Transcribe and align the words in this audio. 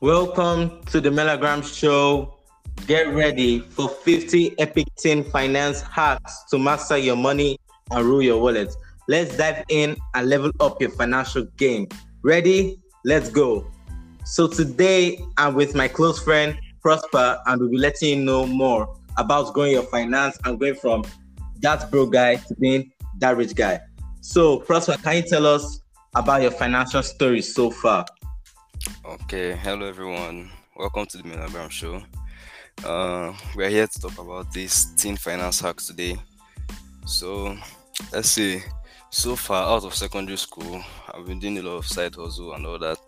Welcome 0.00 0.80
to 0.92 1.00
the 1.00 1.10
Melaagram 1.10 1.64
Show. 1.64 2.38
Get 2.86 3.12
ready 3.12 3.58
for 3.58 3.88
50 3.88 4.56
epic 4.60 4.86
teen 4.96 5.24
finance 5.24 5.80
hacks 5.80 6.44
to 6.50 6.58
master 6.58 6.96
your 6.96 7.16
money 7.16 7.58
and 7.90 8.06
rule 8.06 8.22
your 8.22 8.40
wallet. 8.40 8.72
Let's 9.08 9.36
dive 9.36 9.64
in 9.68 9.96
and 10.14 10.28
level 10.28 10.52
up 10.60 10.80
your 10.80 10.90
financial 10.90 11.46
game. 11.56 11.88
Ready? 12.22 12.78
Let's 13.04 13.28
go. 13.28 13.66
So 14.24 14.46
today 14.46 15.20
I'm 15.36 15.54
with 15.54 15.74
my 15.74 15.88
close 15.88 16.22
friend 16.22 16.56
Prosper, 16.80 17.40
and 17.46 17.60
we'll 17.60 17.70
be 17.70 17.78
letting 17.78 18.08
you 18.20 18.24
know 18.24 18.46
more 18.46 18.96
about 19.16 19.52
growing 19.52 19.72
your 19.72 19.82
finance 19.82 20.38
and 20.44 20.60
going 20.60 20.76
from 20.76 21.02
that 21.60 21.90
broke 21.90 22.12
guy 22.12 22.36
to 22.36 22.54
being 22.54 22.92
that 23.18 23.36
rich 23.36 23.56
guy. 23.56 23.80
So, 24.20 24.58
Prosper, 24.60 24.96
can 25.02 25.16
you 25.16 25.22
tell 25.22 25.44
us 25.44 25.80
about 26.14 26.42
your 26.42 26.52
financial 26.52 27.02
story 27.02 27.42
so 27.42 27.72
far? 27.72 28.06
Okay, 29.04 29.56
hello 29.56 29.86
everyone. 29.86 30.50
Welcome 30.76 31.06
to 31.06 31.18
the 31.18 31.24
Melaagram 31.24 31.70
Show. 31.70 32.00
Uh, 32.84 33.32
we're 33.56 33.68
here 33.68 33.86
to 33.86 34.00
talk 34.00 34.18
about 34.18 34.52
this 34.52 34.92
teen 34.94 35.16
finance 35.16 35.60
hacks 35.60 35.88
today. 35.88 36.16
So, 37.04 37.56
let's 38.12 38.30
see. 38.30 38.62
So 39.10 39.34
far, 39.34 39.74
out 39.74 39.84
of 39.84 39.94
secondary 39.94 40.36
school, 40.36 40.82
I've 41.12 41.26
been 41.26 41.40
doing 41.40 41.58
a 41.58 41.62
lot 41.62 41.78
of 41.78 41.86
side 41.86 42.14
hustle 42.14 42.52
and 42.52 42.66
all 42.66 42.78
that. 42.78 42.98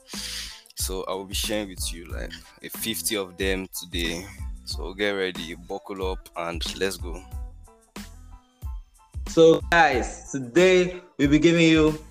So 0.74 1.05
I 1.05 1.12
will 1.12 1.27
be 1.27 1.34
sharing 1.34 1.69
with 1.69 1.93
you 1.93 2.07
like 2.07 2.32
a 2.62 2.68
50 2.68 3.16
of 3.16 3.37
them 3.37 3.68
today. 3.79 4.27
So 4.65 4.93
get 4.95 5.10
ready, 5.10 5.55
buckle 5.55 6.10
up, 6.10 6.29
and 6.37 6.62
let's 6.79 6.96
go. 6.96 7.23
So, 9.29 9.60
guys, 9.71 10.32
today 10.32 11.01
we'll 11.18 11.29
be 11.29 11.38
giving 11.38 11.68
you 11.68 12.02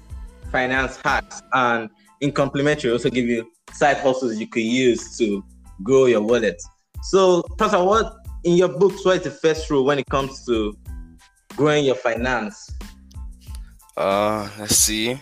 finance 0.52 0.98
hacks, 1.04 1.42
and 1.54 1.90
in 2.22 2.32
complimentary, 2.32 2.92
also 2.92 3.10
give 3.10 3.26
you 3.26 3.50
side 3.74 3.98
hustles 3.98 4.38
you 4.38 4.48
could 4.48 4.64
use 4.64 5.18
to 5.18 5.44
grow 5.84 6.06
your 6.06 6.22
wallet. 6.22 6.62
So, 7.04 7.44
Prosper, 7.58 7.84
what 7.84 8.18
in 8.44 8.56
your 8.56 8.70
books? 8.70 9.06
What 9.06 9.18
is 9.18 9.24
the 9.24 9.32
first 9.32 9.70
rule 9.70 9.86
when 9.86 10.00
it 10.00 10.08
comes 10.08 10.46
to 10.46 10.78
growing 11.56 11.86
your 11.86 11.96
finance? 11.96 12.70
Uh, 13.96 14.50
let's 14.60 14.76
see. 14.76 15.20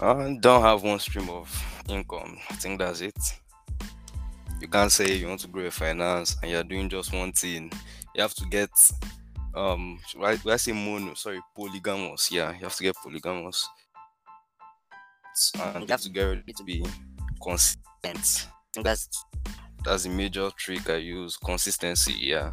I 0.00 0.36
don't 0.40 0.62
have 0.62 0.82
one 0.82 0.98
stream 0.98 1.30
of 1.30 1.48
income. 1.88 2.38
I 2.50 2.54
think 2.54 2.78
that's 2.78 3.00
it. 3.00 3.16
You 4.60 4.68
can't 4.68 4.92
say 4.92 5.14
you 5.14 5.28
want 5.28 5.40
to 5.40 5.48
grow 5.48 5.62
your 5.62 5.70
finance 5.70 6.36
and 6.42 6.50
you're 6.50 6.64
doing 6.64 6.88
just 6.88 7.12
one 7.12 7.32
thing. 7.32 7.70
You 8.14 8.22
have 8.22 8.34
to 8.34 8.46
get 8.46 8.70
um 9.54 9.98
right 10.16 10.38
I 10.46 10.56
say 10.56 10.72
mono, 10.72 11.14
sorry, 11.14 11.40
polygamous. 11.54 12.30
Yeah, 12.30 12.52
you 12.52 12.60
have 12.60 12.76
to 12.76 12.82
get 12.82 12.96
polygamous. 12.96 13.68
And 15.54 15.76
um, 15.76 15.82
you 15.82 15.88
have 15.88 16.00
to 16.02 16.10
get 16.10 16.22
ready 16.22 16.52
to 16.52 16.64
be 16.64 16.84
consistent. 17.42 17.78
I 18.04 18.72
think 18.74 18.84
that's 18.84 19.08
that's 19.84 20.02
the 20.02 20.08
major 20.10 20.50
trick 20.56 20.90
I 20.90 20.96
use. 20.96 21.36
Consistency, 21.36 22.14
yeah. 22.18 22.52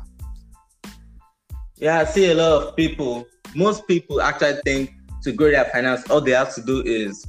Yeah, 1.77 1.99
I 1.99 2.05
see 2.05 2.31
a 2.31 2.35
lot 2.35 2.63
of 2.63 2.75
people. 2.75 3.25
Most 3.55 3.87
people 3.87 4.21
actually 4.21 4.59
think 4.63 4.91
to 5.23 5.31
grow 5.31 5.51
their 5.51 5.65
finance, 5.65 6.09
all 6.09 6.21
they 6.21 6.31
have 6.31 6.53
to 6.55 6.61
do 6.61 6.81
is 6.81 7.25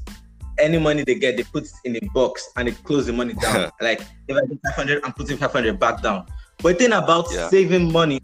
any 0.59 0.79
money 0.79 1.05
they 1.05 1.15
get, 1.15 1.37
they 1.37 1.43
put 1.43 1.65
it 1.65 1.73
in 1.85 1.97
a 1.97 2.01
box 2.13 2.49
and 2.57 2.69
they 2.69 2.73
close 2.73 3.07
the 3.07 3.13
money 3.13 3.35
down. 3.41 3.71
like 3.81 4.01
if 4.29 4.37
I 4.37 4.47
get 4.47 4.59
500, 4.77 5.05
I'm 5.05 5.13
putting 5.13 5.39
500 5.39 5.79
back 5.79 6.03
down. 6.03 6.27
But 6.59 6.79
the 6.79 6.85
thing 6.85 6.93
about 6.93 7.27
yeah. 7.33 7.49
saving 7.49 7.91
money 7.91 8.21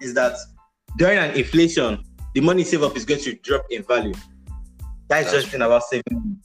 is 0.00 0.14
that 0.14 0.36
during 0.98 1.18
an 1.18 1.36
inflation, 1.36 2.02
the 2.34 2.40
money 2.40 2.64
save 2.64 2.82
up 2.82 2.96
is 2.96 3.04
going 3.04 3.20
to 3.20 3.34
drop 3.36 3.64
in 3.70 3.82
value. 3.82 4.14
That's, 5.08 5.30
that's 5.30 5.32
just 5.32 5.46
the 5.46 5.52
thing 5.52 5.62
about 5.62 5.84
saving 5.84 6.02
money. 6.10 6.35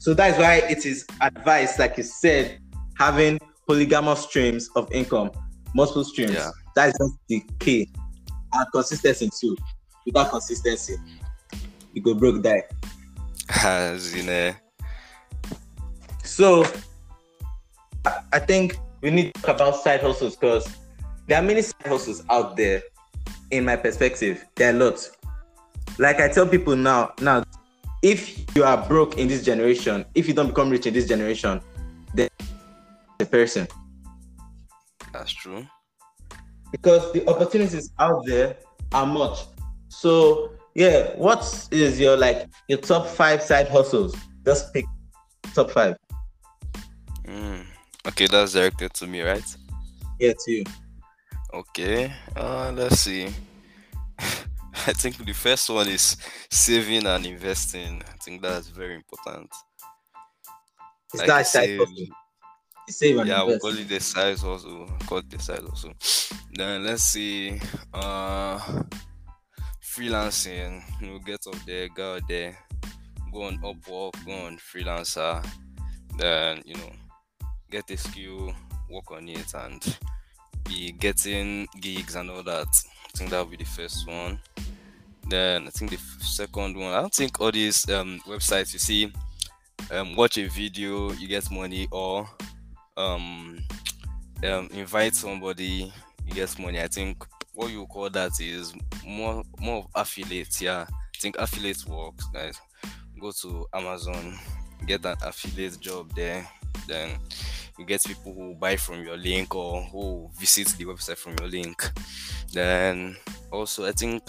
So 0.00 0.14
that's 0.14 0.38
why 0.38 0.54
it 0.54 0.86
is 0.86 1.04
advised, 1.20 1.78
like 1.78 1.98
you 1.98 2.04
said, 2.04 2.58
having 2.96 3.38
polygamous 3.66 4.22
streams 4.22 4.70
of 4.74 4.90
income, 4.90 5.30
multiple 5.74 6.04
streams. 6.04 6.32
Yeah. 6.32 6.50
That's 6.74 6.96
just 6.96 7.12
the 7.28 7.42
key. 7.58 7.92
And 8.54 8.66
consistency 8.72 9.28
too. 9.38 9.54
Without 10.06 10.30
consistency, 10.30 10.96
you 11.92 12.00
go 12.00 12.14
broke 12.14 12.42
die. 12.42 12.62
As 13.62 14.16
you 14.16 14.22
know. 14.22 14.54
So 16.24 16.64
I 18.32 18.38
think 18.38 18.78
we 19.02 19.10
need 19.10 19.34
to 19.34 19.42
talk 19.42 19.56
about 19.56 19.76
side 19.76 20.00
hustles 20.00 20.34
because 20.34 20.66
there 21.26 21.38
are 21.38 21.44
many 21.44 21.60
side 21.60 21.86
hustles 21.86 22.24
out 22.30 22.56
there. 22.56 22.82
In 23.50 23.66
my 23.66 23.76
perspective, 23.76 24.46
there 24.54 24.74
are 24.74 24.78
lots. 24.78 25.10
Like 25.98 26.20
I 26.20 26.28
tell 26.28 26.46
people 26.46 26.74
now, 26.74 27.12
now, 27.20 27.44
if 28.02 28.56
you 28.56 28.64
are 28.64 28.76
broke 28.88 29.18
in 29.18 29.28
this 29.28 29.44
generation, 29.44 30.04
if 30.14 30.26
you 30.28 30.34
don't 30.34 30.48
become 30.48 30.70
rich 30.70 30.86
in 30.86 30.94
this 30.94 31.06
generation, 31.06 31.60
then 32.14 32.28
the 33.18 33.26
person. 33.26 33.66
That's 35.12 35.32
true. 35.32 35.66
Because 36.72 37.12
the 37.12 37.28
opportunities 37.28 37.92
out 37.98 38.24
there 38.26 38.56
are 38.92 39.06
much. 39.06 39.40
So 39.88 40.52
yeah, 40.74 41.16
what 41.16 41.68
is 41.70 41.98
your 41.98 42.16
like 42.16 42.48
your 42.68 42.78
top 42.78 43.06
five 43.06 43.42
side 43.42 43.68
hustles? 43.68 44.16
Just 44.44 44.72
pick 44.72 44.84
top 45.54 45.70
five. 45.70 45.96
Mm. 47.26 47.64
Okay, 48.06 48.26
that's 48.26 48.52
directed 48.52 48.94
to 48.94 49.06
me, 49.06 49.20
right? 49.20 49.44
Yeah, 50.18 50.32
to 50.44 50.52
you. 50.52 50.64
Okay, 51.52 52.12
uh, 52.36 52.72
let's 52.74 53.00
see. 53.00 53.28
I 54.86 54.92
think 54.92 55.18
the 55.18 55.32
first 55.32 55.68
one 55.68 55.88
is 55.88 56.16
saving 56.50 57.06
and 57.06 57.26
investing. 57.26 58.02
I 58.06 58.16
think 58.24 58.40
that's 58.40 58.68
very 58.68 58.94
important. 58.94 59.50
Is 61.12 61.20
like 61.20 61.28
that 61.28 61.46
side? 61.46 61.80
Save 62.88 63.26
yeah, 63.26 63.42
we'll 63.42 63.58
call 63.58 63.76
it 63.76 63.88
the 63.88 64.00
size 64.00 64.42
also. 64.42 64.86
Call 65.06 65.18
it 65.18 65.30
the 65.30 65.38
size 65.38 65.60
also. 65.60 65.92
Then 66.54 66.84
let's 66.84 67.02
see. 67.02 67.60
Uh 67.92 68.58
freelancing, 69.84 70.82
you 71.00 71.08
know, 71.08 71.18
get 71.18 71.40
up 71.46 71.56
there, 71.66 71.88
go 71.88 72.14
out 72.14 72.22
there, 72.28 72.56
go 73.32 73.42
on 73.42 73.58
Upwork, 73.58 74.24
go 74.24 74.32
on 74.32 74.56
freelancer, 74.56 75.44
then 76.16 76.62
you 76.64 76.74
know, 76.74 76.90
get 77.70 77.90
a 77.90 77.96
skill, 77.96 78.54
work 78.88 79.10
on 79.10 79.28
it, 79.28 79.52
and 79.54 79.98
be 80.64 80.92
getting 80.92 81.68
gigs 81.80 82.14
and 82.14 82.30
all 82.30 82.42
that. 82.42 82.68
I 83.14 83.18
think 83.18 83.30
that 83.30 83.38
will 83.38 83.50
be 83.50 83.56
the 83.56 83.64
first 83.64 84.06
one. 84.06 84.38
Then 85.28 85.66
I 85.66 85.70
think 85.70 85.90
the 85.90 85.98
second 86.20 86.76
one, 86.76 86.92
I 86.92 87.00
don't 87.00 87.14
think 87.14 87.40
all 87.40 87.52
these 87.52 87.88
um, 87.90 88.20
websites 88.26 88.72
you 88.72 88.78
see, 88.78 89.12
um, 89.90 90.16
watch 90.16 90.38
a 90.38 90.46
video, 90.48 91.12
you 91.12 91.28
get 91.28 91.50
money, 91.50 91.88
or 91.90 92.28
um, 92.96 93.58
um, 94.44 94.68
invite 94.72 95.14
somebody, 95.14 95.92
you 96.26 96.34
get 96.34 96.58
money. 96.58 96.80
I 96.80 96.88
think 96.88 97.24
what 97.52 97.70
you 97.70 97.86
call 97.86 98.10
that 98.10 98.32
is 98.40 98.74
more 99.06 99.42
more 99.58 99.78
of 99.78 99.86
affiliates. 99.94 100.60
Yeah, 100.60 100.86
I 100.88 101.18
think 101.20 101.36
affiliate 101.38 101.84
works, 101.86 102.26
guys. 102.32 102.60
Go 103.20 103.32
to 103.42 103.66
Amazon, 103.74 104.38
get 104.86 105.04
an 105.04 105.16
affiliate 105.22 105.78
job 105.80 106.14
there. 106.14 106.48
Then 106.86 107.18
you 107.80 107.86
get 107.86 108.04
people 108.04 108.34
who 108.34 108.54
buy 108.54 108.76
from 108.76 109.02
your 109.02 109.16
link 109.16 109.54
or 109.54 109.82
who 109.84 110.28
visit 110.38 110.68
the 110.76 110.84
website 110.84 111.16
from 111.16 111.34
your 111.40 111.48
link. 111.48 111.82
Then 112.52 113.16
also, 113.50 113.86
I 113.86 113.92
think 113.92 114.22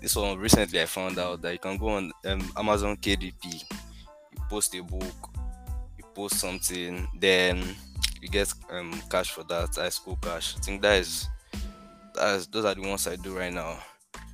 this 0.00 0.14
one 0.14 0.38
recently 0.38 0.80
I 0.80 0.86
found 0.86 1.18
out 1.18 1.42
that 1.42 1.52
you 1.52 1.58
can 1.58 1.76
go 1.76 1.88
on 1.88 2.12
um, 2.26 2.52
Amazon 2.56 2.96
KDP. 2.96 3.64
You 3.72 4.38
post 4.48 4.74
a 4.76 4.82
book, 4.82 5.30
you 5.98 6.04
post 6.14 6.36
something, 6.38 7.08
then 7.18 7.74
you 8.20 8.28
get 8.28 8.54
um, 8.70 8.92
cash 9.10 9.32
for 9.32 9.42
that. 9.44 9.74
High 9.74 9.88
school 9.88 10.16
cash. 10.22 10.54
I 10.56 10.60
think 10.60 10.80
that 10.82 11.00
is 11.00 11.28
as 12.20 12.46
those 12.46 12.64
are 12.64 12.74
the 12.74 12.88
ones 12.88 13.08
I 13.08 13.16
do 13.16 13.36
right 13.36 13.52
now. 13.52 13.80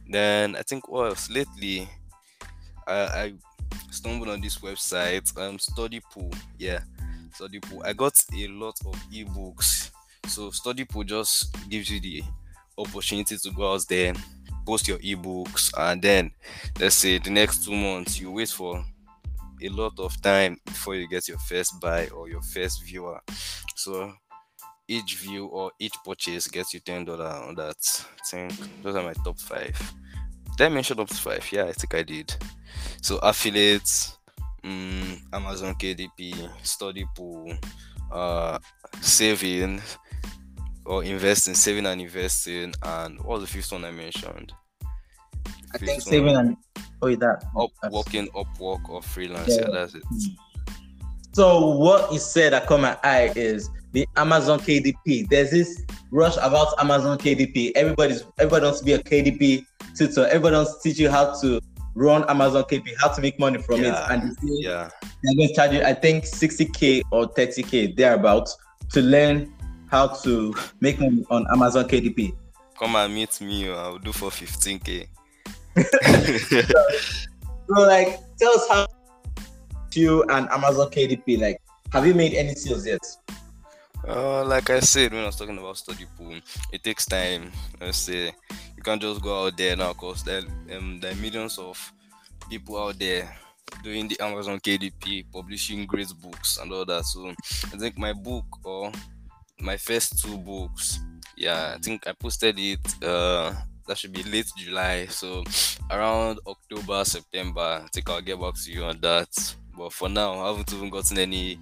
Then 0.07 0.57
I 0.57 0.63
think 0.63 0.89
what 0.89 1.09
else 1.09 1.31
lately, 1.31 1.89
I, 2.87 3.01
I 3.01 3.35
stumbled 3.91 4.29
on 4.29 4.43
this 4.43 4.59
website, 4.59 5.35
um, 5.39 5.59
Study 5.59 6.01
Pool. 6.13 6.31
Yeah, 6.59 6.81
Study 7.39 7.61
Pool. 7.61 7.85
I 7.87 7.93
got 7.93 8.21
a 8.35 8.49
lot 8.49 8.75
of 8.85 8.97
ebooks. 9.13 9.93
So 10.27 10.51
Study 10.51 10.85
Pool 10.85 11.05
just 11.05 11.55
gives 11.71 11.89
you 11.89 12.01
the 12.01 12.25
opportunity 12.77 13.37
to 13.37 13.51
go 13.53 13.75
out 13.75 13.87
there, 13.89 14.13
post 14.67 14.89
your 14.89 14.99
ebooks, 14.99 15.73
and 15.79 16.03
then 16.03 16.33
let's 16.81 16.97
say 16.97 17.19
the 17.19 17.31
next 17.31 17.65
two 17.65 17.77
months 17.77 18.19
you 18.19 18.33
wait 18.33 18.49
for 18.49 18.85
a 19.63 19.69
lot 19.69 19.93
of 20.01 20.21
time 20.21 20.59
before 20.67 20.97
you 20.97 21.07
get 21.07 21.29
your 21.29 21.39
first 21.39 21.81
buy 21.81 22.09
or 22.09 22.29
your 22.29 22.43
first 22.43 22.83
viewer. 22.83 23.21
So 23.77 24.13
each 24.89 25.19
view 25.19 25.47
or 25.47 25.71
each 25.79 25.95
purchase 26.05 26.49
gets 26.49 26.75
you 26.75 26.81
ten 26.81 27.05
dollar 27.05 27.45
on 27.47 27.55
that. 27.55 28.05
I 28.21 28.29
think 28.29 28.83
those 28.83 28.97
are 28.97 29.05
my 29.05 29.13
top 29.13 29.39
five. 29.39 29.81
Did 30.57 30.65
I 30.65 30.69
mention 30.71 30.97
top 30.97 31.11
five? 31.11 31.47
Yeah, 31.53 31.67
I 31.67 31.73
think 31.73 31.95
I 31.95 32.03
did. 32.03 32.35
So 33.01 33.19
affiliates, 33.19 34.18
um, 34.65 35.21
Amazon 35.33 35.75
KDP, 35.75 36.51
study 36.63 37.05
pool, 37.15 37.53
uh, 38.13 38.59
saving 39.01 39.81
or 40.85 41.05
investing, 41.05 41.55
saving 41.55 41.87
and 41.87 42.01
investing, 42.01 42.73
and 42.83 43.19
what 43.21 43.41
was 43.41 43.43
the 43.43 43.47
fifth 43.47 43.73
one 43.73 43.85
I 43.85 43.91
mentioned? 43.91 44.53
I 45.75 45.79
think 45.79 46.01
saving 46.01 46.37
and 46.37 46.57
oh 47.03 47.15
that 47.15 47.45
up 47.57 47.71
working 47.93 48.29
Upwork 48.29 48.89
or 48.89 49.03
freelance. 49.03 49.55
Yeah, 49.55 49.67
yeah 49.67 49.71
that's 49.71 49.95
it. 49.95 50.03
So 51.33 51.77
what 51.77 52.13
you 52.13 52.19
said 52.19 52.53
that 52.53 52.67
caught 52.67 52.81
my 52.81 52.97
eye 53.05 53.33
is 53.37 53.71
the 53.93 54.07
Amazon 54.17 54.59
KDP. 54.59 55.29
There's 55.29 55.51
this 55.51 55.85
rush 56.11 56.37
about 56.39 56.75
Amazon 56.81 57.19
KDP. 57.19 57.73
Everybody's 57.75 58.25
everybody 58.39 58.65
wants 58.65 58.81
to 58.81 58.85
be 58.85 58.93
a 58.95 58.99
KDP 58.99 59.65
tutor. 59.97 60.27
Everybody 60.27 60.57
wants 60.57 60.75
to 60.75 60.89
teach 60.89 60.99
you 60.99 61.11
how 61.11 61.39
to 61.41 61.61
run 61.95 62.25
Amazon 62.29 62.65
KDP, 62.65 62.95
how 63.01 63.09
to 63.09 63.21
make 63.21 63.39
money 63.39 63.59
from 63.59 63.83
Yeah. 63.83 64.05
it. 64.05 64.11
And 64.13 64.37
they 64.37 64.69
Yeah. 64.69 64.89
they're 65.23 65.35
going 65.35 65.49
to 65.49 65.55
charge 65.55 65.73
you, 65.73 65.83
I 65.83 65.95
think, 65.95 66.25
60k 66.25 67.03
or 67.11 67.29
30k 67.29 67.97
thereabouts 67.97 68.57
to 68.93 69.03
learn 69.03 69.53
how 69.91 70.07
to 70.09 70.55
make 70.81 71.01
money 71.01 71.25
on 71.31 71.47
Amazon 71.53 71.89
KDP. 71.89 72.33
Come 72.79 72.95
and 72.97 73.15
meet 73.15 73.41
me. 73.41 73.71
I'll 73.71 73.99
do 73.99 74.13
for 74.13 74.31
15k. 74.31 75.09
So, 76.49 76.63
like, 77.69 78.21
tell 78.39 78.53
us 78.53 78.69
how 78.69 78.87
you 79.95 80.23
and 80.25 80.49
Amazon 80.51 80.91
KDP, 80.91 81.41
like, 81.41 81.61
have 81.93 82.07
you 82.07 82.15
made 82.15 82.35
any 82.35 82.55
sales 82.55 82.87
yet? 82.87 83.01
Uh, 84.07 84.45
like 84.45 84.71
I 84.71 84.81
said 84.81 85.13
when 85.13 85.23
I 85.23 85.27
was 85.27 85.37
talking 85.37 85.59
about 85.59 85.77
study 85.77 86.07
pool, 86.17 86.39
it 86.73 86.83
takes 86.83 87.07
time. 87.07 87.51
Let's 87.81 87.99
say 87.99 88.33
you 88.77 88.83
can't 88.83 89.03
just 89.03 89.23
go 89.23 89.47
out 89.47 89.57
there 89.57 89.77
now 89.77 89.93
because 89.93 90.23
there, 90.23 90.43
um, 90.77 90.99
there 91.01 91.13
are 91.13 91.17
millions 91.17 91.59
of 91.59 91.93
people 92.49 92.79
out 92.79 92.99
there 92.99 93.37
doing 93.83 94.09
the 94.09 94.19
Amazon 94.21 94.59
KDP, 94.61 95.27
publishing 95.33 95.87
great 95.87 96.09
books 96.23 96.59
and 96.59 96.73
all 96.73 96.85
that. 96.85 97.05
So 97.05 97.29
I 97.29 97.77
think 97.77 97.99
my 97.99 98.13
book 98.13 98.47
or 98.65 98.93
my 99.61 99.77
first 99.77 100.23
two 100.23 100.39
books, 100.39 101.01
yeah, 101.37 101.75
I 101.77 101.79
think 101.79 102.07
I 102.07 102.13
posted 102.13 102.59
it. 102.59 103.03
Uh, 103.03 103.53
that 103.87 103.99
should 103.99 104.13
be 104.13 104.23
late 104.23 104.51
July. 104.57 105.07
So 105.07 105.45
around 105.91 106.39
October, 106.47 107.05
September, 107.05 107.83
I 107.85 107.89
think 107.93 108.09
I'll 108.09 108.21
get 108.21 108.41
back 108.41 108.55
to 108.55 108.73
you 108.73 108.85
on 108.85 109.01
that. 109.01 109.29
But 109.77 109.93
for 109.93 110.09
now, 110.09 110.41
I 110.41 110.49
haven't 110.49 110.73
even 110.73 110.91
gotten 110.91 111.19
any 111.19 111.59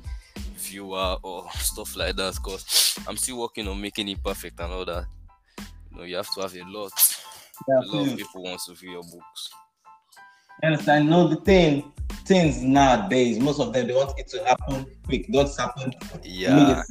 viewer 0.67 1.17
or 1.23 1.51
stuff 1.55 1.97
like 1.97 2.17
that 2.17 2.35
because 2.35 2.99
I'm 3.09 3.17
still 3.17 3.39
working 3.39 3.69
on 3.69 3.81
making 3.81 4.09
it 4.09 4.23
perfect 4.23 4.61
and 4.61 4.73
all 4.73 4.85
that. 4.85 5.07
You 5.91 5.99
know, 5.99 6.05
you 6.05 6.17
have 6.17 6.33
to 6.35 6.43
have 6.43 6.55
a 6.55 6.65
lot. 6.65 6.93
Yeah, 7.69 7.81
a 7.81 7.87
lot 7.87 8.09
of 8.09 8.17
people 8.19 8.43
want 8.43 8.61
to 8.67 8.75
view 8.75 8.93
your 8.93 9.03
books. 9.03 9.51
And 10.63 10.89
I 10.89 11.03
know 11.03 11.29
the 11.29 11.37
thing, 11.37 11.93
things 12.25 12.63
nowadays, 12.63 13.39
most 13.39 13.61
of 13.61 13.73
them, 13.73 13.87
they 13.87 13.95
want 13.95 14.19
it 14.19 14.29
to 14.29 14.45
happen 14.45 14.87
quick. 15.05 15.31
Don't 15.31 15.55
happen 15.57 15.93
Yeah, 16.23 16.83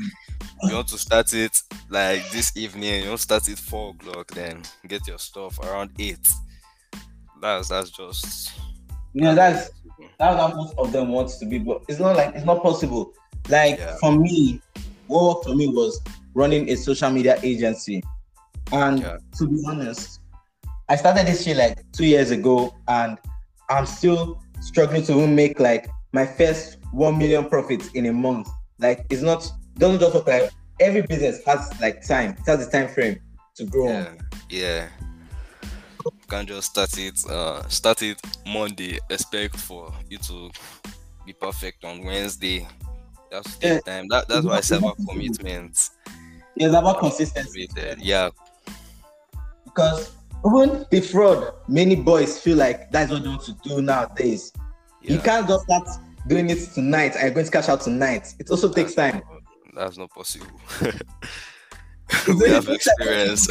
you 0.64 0.76
want 0.76 0.88
to 0.90 0.98
start 0.98 1.34
it 1.34 1.58
like 1.90 2.30
this 2.32 2.56
evening. 2.56 3.04
You 3.04 3.10
want 3.10 3.20
to 3.20 3.24
start 3.24 3.50
it 3.50 3.58
four 3.58 3.92
o'clock, 3.92 4.28
then 4.32 4.62
get 4.88 5.08
your 5.08 5.18
stuff 5.18 5.60
around 5.60 5.92
eight. 5.98 6.28
That's 7.42 7.70
that's 7.70 7.90
just 7.90 8.54
You 9.14 9.22
know, 9.22 9.36
that's 9.36 9.72
that's 10.20 10.40
how 10.40 10.48
most 10.50 10.76
of 10.78 10.92
them 10.92 11.10
want 11.10 11.30
to 11.30 11.46
be, 11.46 11.58
but 11.60 11.84
it's 11.88 12.00
not 12.00 12.16
like 12.16 12.36
it's 12.36 12.46
not 12.46 12.62
possible. 12.62 13.14
Like 13.50 13.78
Yeah. 13.78 13.98
for 13.98 14.12
me, 14.12 14.62
what 15.08 15.24
worked 15.36 15.48
for 15.48 15.56
me 15.56 15.68
was 15.68 16.02
running 16.34 16.70
a 16.70 16.76
social 16.76 17.10
media 17.10 17.40
agency. 17.44 18.04
And 18.72 19.00
Yeah. 19.00 19.18
to 19.38 19.48
be 19.48 19.64
honest, 19.68 20.20
I 20.90 20.96
started 20.96 21.28
this 21.28 21.44
shit 21.44 21.58
like 21.58 21.80
two 21.92 22.06
years 22.06 22.32
ago, 22.32 22.74
and 22.88 23.18
I'm 23.70 23.86
still 23.86 24.42
struggling 24.62 25.04
to 25.06 25.14
even 25.14 25.36
make 25.36 25.60
like 25.60 25.90
my 26.14 26.26
first 26.26 26.78
one 26.92 27.18
million 27.18 27.50
profits 27.50 27.90
in 27.94 28.06
a 28.08 28.14
month. 28.14 28.48
Like 28.80 29.06
it's 29.10 29.22
not 29.22 29.50
doesn't 29.78 30.00
just 30.00 30.14
look 30.14 30.28
like 30.28 30.50
every 30.80 31.02
business 31.02 31.44
has 31.46 31.70
like 31.82 32.06
time, 32.06 32.32
it 32.32 32.46
has 32.48 32.66
a 32.68 32.72
time 32.72 32.88
frame 32.88 33.20
to 33.56 33.66
grow 33.66 33.88
yeah, 33.90 34.08
on. 34.08 34.18
yeah. 34.50 34.88
You 36.04 36.12
can't 36.30 36.48
just 36.48 36.70
start 36.72 36.98
it. 36.98 37.20
Uh, 37.28 37.68
start 37.68 38.02
it 38.04 38.20
Monday. 38.46 39.00
Expect 39.10 39.56
for 39.58 39.92
you 40.10 40.18
to 40.20 40.52
be 41.26 41.34
perfect 41.34 41.84
on 41.84 42.04
Wednesday. 42.04 42.68
That's 43.44 43.58
Yeah. 43.62 43.80
time. 43.82 44.08
That 44.10 44.28
that's 44.28 44.46
why 44.46 44.58
I 44.58 44.62
said 44.62 44.80
about 44.80 44.98
commitment. 45.10 45.90
It's 46.56 46.74
about 46.74 47.00
consistency. 47.00 47.68
Yeah, 48.00 48.30
because 49.66 50.12
even 50.46 50.86
the 50.90 51.02
fraud, 51.02 51.54
many 51.68 51.96
boys 51.96 52.40
feel 52.40 52.58
like 52.58 52.92
that's 52.92 53.12
what 53.12 53.24
they 53.24 53.30
want 53.30 53.44
to 53.44 53.54
do 53.64 53.82
nowadays. 53.82 54.54
You 55.02 55.20
can't 55.20 55.48
just 55.48 55.66
start 55.66 55.88
doing 56.28 56.50
it 56.50 56.60
tonight 56.74 57.14
and 57.16 57.24
you're 57.24 57.32
going 57.32 57.46
to 57.46 57.52
cash 57.52 57.68
out 57.70 57.82
tonight. 57.82 58.34
It 58.40 58.50
also 58.50 58.72
takes 58.72 58.94
time. 58.96 59.16
not- 59.30 59.42
That's 59.76 59.98
not 59.98 60.10
possible. 60.12 60.48
We 62.28 62.50
have 62.50 62.70
experience. 62.70 63.50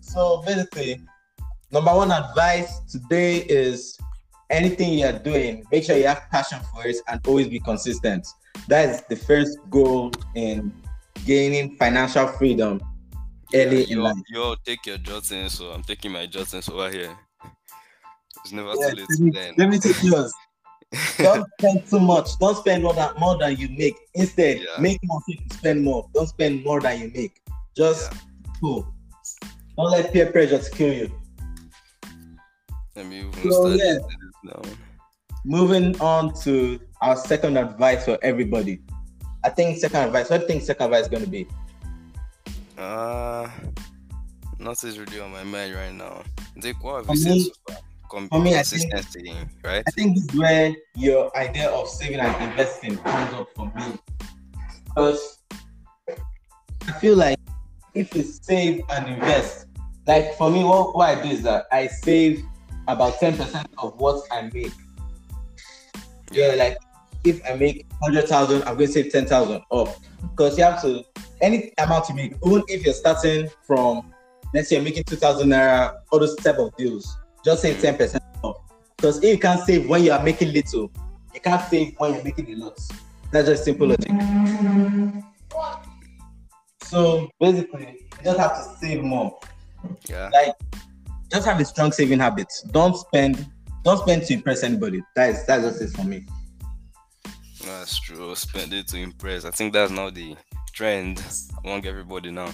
So 0.00 0.42
basically, 0.46 1.00
number 1.70 1.94
one 1.94 2.10
advice 2.10 2.80
today 2.90 3.38
is 3.38 3.98
anything 4.54 4.98
you're 4.98 5.18
doing, 5.18 5.64
make 5.70 5.84
sure 5.84 5.96
you 5.96 6.06
have 6.06 6.22
passion 6.30 6.60
for 6.72 6.86
it 6.86 6.96
and 7.08 7.20
always 7.26 7.48
be 7.48 7.60
consistent. 7.60 8.26
That 8.68 8.88
is 8.88 9.02
the 9.08 9.16
first 9.16 9.58
goal 9.70 10.12
in 10.34 10.72
gaining 11.26 11.76
financial 11.76 12.26
freedom 12.28 12.80
early 13.54 13.82
in 13.84 13.88
you 13.90 14.02
life. 14.02 14.16
you 14.28 14.56
take 14.64 14.86
your 14.86 14.98
jottings, 14.98 15.54
so 15.54 15.70
I'm 15.70 15.82
taking 15.82 16.12
my 16.12 16.26
jottings 16.26 16.68
over 16.68 16.90
here. 16.90 17.16
It's 18.44 18.52
never 18.52 18.74
Yeah, 18.78 18.90
too 18.90 18.96
late 18.96 19.06
let 19.10 19.20
me- 19.20 19.30
learn. 19.32 19.54
let 19.58 19.68
me 19.70 19.78
take 19.78 20.02
yours. 20.02 20.32
don't 21.18 21.46
spend 21.58 21.86
too 21.90 21.98
much. 22.00 22.38
Don't 22.38 22.56
spend 22.56 22.82
more 22.84 22.94
than 22.94 23.10
more 23.18 23.36
than 23.38 23.56
you 23.56 23.68
make. 23.70 23.96
Instead, 24.14 24.58
Yeah. 24.60 24.80
make 24.80 25.00
more 25.04 25.20
so 25.26 25.32
you 25.32 25.46
spend 25.52 25.82
more. 25.82 26.08
Don't 26.14 26.28
spend 26.28 26.64
more 26.64 26.80
than 26.80 27.00
you 27.00 27.10
make. 27.14 27.40
Just 27.76 28.12
cool. 28.60 28.86
Don't 29.76 29.90
let 29.90 30.12
peer 30.12 30.30
pressure 30.30 30.60
kill 30.70 30.92
you. 30.92 31.10
Let 32.94 33.06
me 33.06 33.20
even 33.26 33.50
So, 33.50 33.68
yeah. 33.74 33.98
Moving 35.44 36.00
on 36.00 36.32
to 36.42 36.80
our 37.00 37.16
second 37.16 37.56
advice 37.58 38.04
for 38.04 38.18
everybody. 38.22 38.80
I 39.44 39.50
think 39.50 39.78
second 39.78 40.00
advice. 40.00 40.30
What 40.30 40.38
do 40.38 40.42
you 40.42 40.48
think 40.48 40.62
second 40.62 40.86
advice 40.86 41.02
is 41.02 41.08
going 41.08 41.24
to 41.24 41.30
be? 41.30 41.46
Uh, 42.78 43.48
nothing's 44.58 44.98
really 44.98 45.20
on 45.20 45.30
my 45.32 45.44
mind 45.44 45.74
right 45.74 45.92
now. 45.92 46.22
Think 46.60 46.82
what 46.82 46.96
have 46.96 47.06
For 47.06 47.14
you 47.14 47.18
said 47.18 47.40
so 47.40 47.52
far? 47.68 48.40
Me, 48.40 48.56
I 48.56 48.62
think- 48.62 48.92
right? 49.64 49.82
I 49.86 49.90
think 49.90 50.14
this 50.14 50.24
is 50.24 50.34
where 50.34 50.74
your 50.94 51.36
idea 51.36 51.68
of 51.68 51.88
saving 51.88 52.20
and 52.20 52.50
investing 52.50 52.96
comes 52.98 53.34
up 53.34 53.48
for 53.56 53.66
me. 53.74 53.98
Because 54.84 55.38
I 56.86 56.92
feel 57.00 57.16
like 57.16 57.38
if 57.94 58.14
you 58.14 58.22
save 58.22 58.82
and 58.90 59.08
invest, 59.14 59.66
like 60.06 60.36
for 60.36 60.50
me, 60.50 60.62
what, 60.62 60.94
what 60.94 61.18
I 61.18 61.22
do 61.22 61.28
is 61.30 61.42
that 61.42 61.66
I 61.72 61.88
save 61.88 62.44
about 62.88 63.14
10% 63.14 63.66
of 63.78 63.98
what 63.98 64.24
I 64.30 64.50
make. 64.52 64.72
Yeah, 66.32 66.54
like 66.56 66.78
if 67.24 67.40
I 67.48 67.54
make 67.54 67.86
100,000, 68.00 68.62
I'm 68.62 68.74
going 68.74 68.86
to 68.86 68.92
save 68.92 69.12
10,000 69.12 69.62
off. 69.70 69.98
Because 70.30 70.58
you 70.58 70.64
have 70.64 70.80
to, 70.82 71.04
any 71.40 71.72
amount 71.78 72.08
you 72.08 72.14
make, 72.14 72.34
even 72.44 72.62
if 72.68 72.84
you're 72.84 72.94
starting 72.94 73.48
from, 73.66 74.12
let's 74.52 74.68
say 74.68 74.76
you're 74.76 74.84
making 74.84 75.04
2,000 75.04 75.48
naira, 75.48 75.96
all 76.10 76.18
those 76.18 76.36
type 76.36 76.58
of 76.58 76.76
deals, 76.76 77.16
just 77.44 77.62
save 77.62 77.76
10% 77.76 78.20
off. 78.42 78.56
Because 78.96 79.18
if 79.18 79.24
you 79.24 79.38
can't 79.38 79.60
save 79.60 79.88
when 79.88 80.02
you 80.04 80.12
are 80.12 80.22
making 80.22 80.52
little, 80.52 80.90
you 81.32 81.40
can't 81.40 81.62
save 81.68 81.94
when 81.98 82.14
you're 82.14 82.24
making 82.24 82.52
a 82.52 82.56
lot. 82.56 82.78
That's 83.30 83.48
just 83.48 83.64
simple 83.64 83.88
logic. 83.88 84.12
So 86.82 87.28
basically, 87.40 88.06
you 88.18 88.24
just 88.24 88.38
have 88.38 88.56
to 88.56 88.78
save 88.78 89.02
more. 89.02 89.38
Yeah, 90.08 90.30
Like, 90.32 90.54
just 91.30 91.46
have 91.46 91.60
a 91.60 91.64
strong 91.64 91.92
saving 91.92 92.18
habit. 92.18 92.48
Don't 92.70 92.96
spend, 92.96 93.46
don't 93.84 93.98
spend 93.98 94.22
to 94.24 94.34
impress 94.34 94.62
anybody. 94.62 95.02
That 95.16 95.30
is 95.30 95.46
that's 95.46 95.62
just 95.64 95.82
it 95.82 95.90
for 95.90 96.04
me. 96.04 96.26
that's 97.64 97.98
true. 98.00 98.34
Spend 98.34 98.72
it 98.72 98.88
to 98.88 98.98
impress. 98.98 99.44
I 99.44 99.50
think 99.50 99.72
that's 99.72 99.90
now 99.90 100.10
the 100.10 100.36
trend 100.72 101.22
among 101.64 101.86
everybody 101.86 102.30
now. 102.30 102.52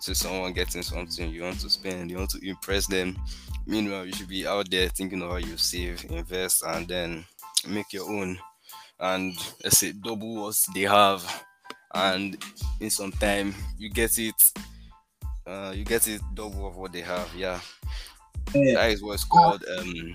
So 0.00 0.12
someone 0.12 0.52
getting 0.52 0.82
something 0.82 1.30
you 1.30 1.42
want 1.42 1.60
to 1.60 1.70
spend, 1.70 2.10
you 2.10 2.18
want 2.18 2.30
to 2.30 2.48
impress 2.48 2.86
them. 2.86 3.18
Meanwhile, 3.66 4.06
you 4.06 4.12
should 4.12 4.28
be 4.28 4.46
out 4.46 4.70
there 4.70 4.88
thinking 4.88 5.22
of 5.22 5.30
how 5.30 5.36
you 5.36 5.56
save, 5.56 6.04
invest, 6.08 6.62
and 6.64 6.86
then 6.86 7.24
make 7.66 7.92
your 7.92 8.08
own. 8.08 8.38
And 9.00 9.36
let's 9.62 9.78
say 9.78 9.92
double 9.92 10.44
what 10.44 10.56
they 10.74 10.82
have, 10.82 11.44
and 11.94 12.36
in 12.80 12.90
some 12.90 13.12
time 13.12 13.54
you 13.76 13.90
get 13.90 14.18
it. 14.18 14.34
Uh, 15.48 15.72
you 15.74 15.82
get 15.82 16.06
it 16.06 16.20
double 16.34 16.66
of 16.66 16.76
what 16.76 16.92
they 16.92 17.00
have. 17.00 17.26
Yeah, 17.34 17.58
Yeah. 18.54 18.74
that 18.74 18.90
is 18.90 19.02
what's 19.02 19.24
called. 19.24 19.64
Um, 19.78 20.14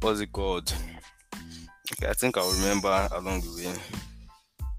what's 0.00 0.18
it 0.18 0.32
called? 0.32 0.74
Okay, 1.92 2.08
I 2.10 2.12
think 2.14 2.36
I'll 2.36 2.50
remember 2.50 3.08
along 3.12 3.42
the 3.42 3.52
way. 3.54 3.74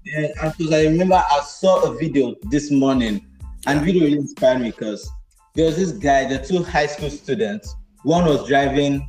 Yeah, 0.04 0.50
because 0.50 0.70
I 0.72 0.82
remember 0.82 1.14
I 1.14 1.40
saw 1.40 1.82
a 1.84 1.96
video 1.96 2.34
this 2.50 2.70
morning, 2.70 3.26
and 3.66 3.78
Yeah. 3.80 3.84
video 3.86 4.04
really 4.04 4.18
inspired 4.18 4.60
me 4.60 4.70
because 4.70 5.08
there 5.54 5.64
was 5.64 5.76
this 5.76 5.92
guy, 5.92 6.26
the 6.28 6.44
two 6.44 6.62
high 6.62 6.86
school 6.86 7.08
students. 7.08 7.74
One 8.02 8.26
was 8.26 8.46
driving 8.46 9.08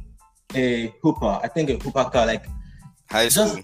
a 0.54 0.94
Hooper, 1.02 1.38
I 1.44 1.50
think 1.50 1.70
a 1.70 1.74
Hooper 1.84 2.06
car, 2.06 2.26
like 2.26 2.46
High 3.12 3.28
school. 3.28 3.46
just 3.48 3.60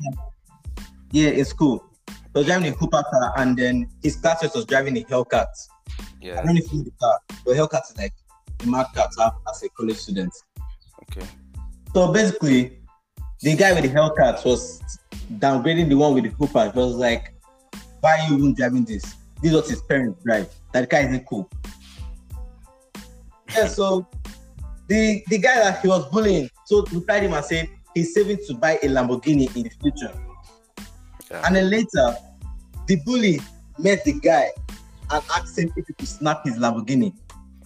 yeah, 1.12 1.29
in 1.29 1.45
school. 1.45 1.86
He 2.10 2.15
was 2.39 2.45
driving 2.48 2.74
a 2.74 2.75
Hooper 2.75 3.03
car, 3.10 3.33
and 3.38 3.55
then 3.57 3.89
his 4.03 4.17
classmate 4.17 4.53
was 4.53 4.65
driving 4.65 4.98
a 4.98 5.03
Hellcat. 5.05 5.48
I 6.21 6.25
yeah. 6.25 6.35
don't 6.35 6.53
know 6.53 6.61
if 6.63 6.71
you 6.71 6.79
know 6.79 6.83
the 6.83 6.91
car, 6.91 7.19
but 7.45 7.55
Hellcat 7.55 7.91
is 7.91 7.97
like 7.97 8.13
a 8.61 8.67
mad 8.67 8.85
car 8.93 9.07
to 9.11 9.23
have 9.23 9.33
as 9.49 9.63
a 9.63 9.69
college 9.69 9.97
student. 9.97 10.33
Okay. 11.03 11.25
So 11.93 12.11
basically, 12.11 12.79
the 13.41 13.55
guy 13.55 13.73
with 13.73 13.83
the 13.83 13.89
Hellcat 13.89 14.45
was 14.45 14.81
downgrading 15.39 15.89
the 15.89 15.95
one 15.95 16.13
with 16.13 16.25
the 16.25 16.29
Hooper. 16.29 16.65
It 16.67 16.75
was 16.75 16.95
like, 16.95 17.33
why 18.01 18.19
are 18.19 18.29
you 18.29 18.37
even 18.37 18.53
driving 18.53 18.85
this? 18.85 19.03
This 19.41 19.51
is 19.51 19.55
what 19.55 19.67
his 19.67 19.81
parents 19.81 20.23
drive. 20.23 20.47
That 20.73 20.89
guy 20.89 20.99
isn't 20.99 21.25
cool. 21.25 21.49
Yeah, 23.55 23.67
so 23.67 24.07
the 24.87 25.23
the 25.27 25.39
guy 25.39 25.55
that 25.55 25.81
he 25.81 25.87
was 25.87 26.07
bullying 26.09 26.49
so 26.65 26.85
replied 26.91 27.23
him 27.23 27.33
and 27.33 27.43
said 27.43 27.67
he's 27.95 28.13
saving 28.13 28.37
to 28.47 28.53
buy 28.53 28.77
a 28.83 28.87
Lamborghini 28.87 29.53
in 29.55 29.63
the 29.63 29.71
future. 29.81 30.13
Yeah. 31.29 31.41
And 31.45 31.55
then 31.55 31.69
later, 31.69 32.15
the 32.87 32.97
bully 33.05 33.41
met 33.79 34.05
the 34.05 34.13
guy 34.19 34.51
and 35.11 35.23
asked 35.35 35.57
him 35.57 35.71
if 35.75 35.87
he 35.87 35.93
could 35.93 36.07
snap 36.07 36.45
his 36.45 36.57
Lamborghini. 36.57 37.13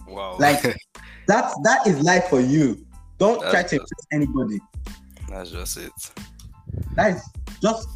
Wow. 0.06 0.36
Like 0.38 0.62
that 1.26 1.52
that 1.64 1.86
is 1.86 2.00
life 2.00 2.28
for 2.28 2.40
you. 2.40 2.84
Don't 3.18 3.40
try 3.40 3.62
to 3.62 3.74
impress 3.74 4.06
anybody. 4.12 4.60
That's 5.28 5.50
just 5.50 5.76
it. 5.78 5.92
That 6.94 7.16
is 7.16 7.22
just 7.62 7.88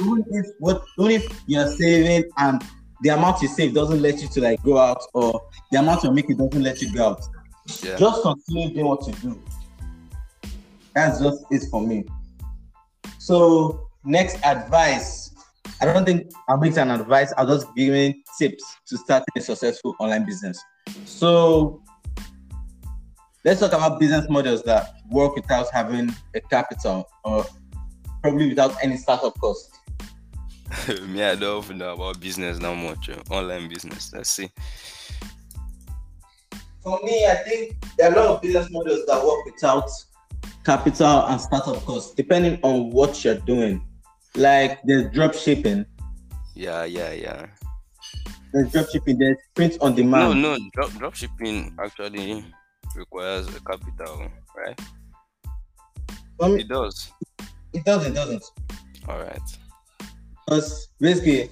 even 0.00 0.24
if 0.30 0.46
what 0.58 0.84
even 0.98 1.10
if 1.12 1.42
you're 1.46 1.68
saving 1.68 2.30
and 2.38 2.62
the 3.02 3.10
amount 3.10 3.42
you 3.42 3.48
save 3.48 3.74
doesn't 3.74 4.00
let 4.00 4.20
you 4.20 4.28
to 4.28 4.40
like 4.40 4.62
go 4.62 4.78
out 4.78 5.02
or 5.14 5.40
the 5.70 5.78
amount 5.78 6.04
you 6.04 6.10
make 6.10 6.28
it 6.30 6.38
doesn't 6.38 6.62
let 6.62 6.80
you 6.82 6.92
go 6.94 7.10
out. 7.10 7.24
Yeah. 7.82 7.96
Just 7.96 8.22
continue 8.22 8.74
doing 8.74 8.86
what 8.86 9.06
you 9.06 9.12
do. 9.14 9.42
That's 10.94 11.20
just 11.20 11.44
it 11.50 11.64
for 11.70 11.80
me. 11.80 12.04
So 13.18 13.88
next 14.04 14.42
advice. 14.44 15.27
I 15.80 15.84
don't 15.84 16.04
think 16.04 16.30
I'm 16.48 16.60
make 16.60 16.76
an 16.76 16.90
advice. 16.90 17.32
I'll 17.36 17.46
just 17.46 17.74
give 17.76 17.94
you 17.94 18.14
tips 18.38 18.64
to 18.88 18.98
start 18.98 19.24
a 19.36 19.40
successful 19.40 19.94
online 20.00 20.26
business. 20.26 20.60
So 21.04 21.82
let's 23.44 23.60
talk 23.60 23.72
about 23.72 24.00
business 24.00 24.28
models 24.28 24.62
that 24.64 24.94
work 25.10 25.36
without 25.36 25.70
having 25.72 26.14
a 26.34 26.40
capital 26.40 27.08
or 27.24 27.46
probably 28.22 28.48
without 28.48 28.74
any 28.82 28.96
startup 28.96 29.38
cost. 29.38 29.78
Me, 31.06 31.22
I 31.22 31.34
don't 31.34 31.64
even 31.64 31.78
know 31.78 31.94
about 31.94 32.20
business 32.20 32.58
that 32.58 32.74
much. 32.74 33.08
uh, 33.08 33.22
Online 33.30 33.68
business. 33.68 34.12
Let's 34.12 34.30
see. 34.30 34.50
For 36.82 37.00
me, 37.02 37.26
I 37.26 37.34
think 37.36 37.76
there 37.96 38.10
are 38.10 38.14
a 38.14 38.16
lot 38.16 38.36
of 38.36 38.42
business 38.42 38.68
models 38.70 39.06
that 39.06 39.24
work 39.24 39.44
without 39.46 39.88
capital 40.64 41.26
and 41.26 41.40
startup 41.40 41.84
costs, 41.84 42.14
depending 42.14 42.58
on 42.62 42.90
what 42.90 43.24
you're 43.24 43.34
doing. 43.34 43.84
Like 44.36 44.80
there's 44.84 45.10
drop 45.12 45.34
shipping, 45.34 45.84
Yeah, 46.54 46.84
yeah, 46.84 47.12
yeah. 47.12 47.46
there's 48.52 48.70
drop 48.72 48.88
shipping, 48.90 49.18
there's 49.18 49.38
print 49.54 49.76
on 49.80 49.94
demand. 49.94 50.40
no. 50.42 50.56
No, 50.56 50.70
drop 50.74 50.90
drop 50.92 51.14
shipping 51.14 51.74
actually 51.82 52.44
requires 52.94 53.48
a 53.48 53.60
capital, 53.60 54.28
right? 54.56 54.78
Me, 56.40 56.60
It 56.60 56.68
does. 56.68 57.10
it 57.72 57.84
does, 57.84 58.06
it 58.06 58.14
doesn't. 58.14 58.44
All 59.08 59.18
right. 59.18 59.40
Because 60.46 60.88
basically, 61.00 61.50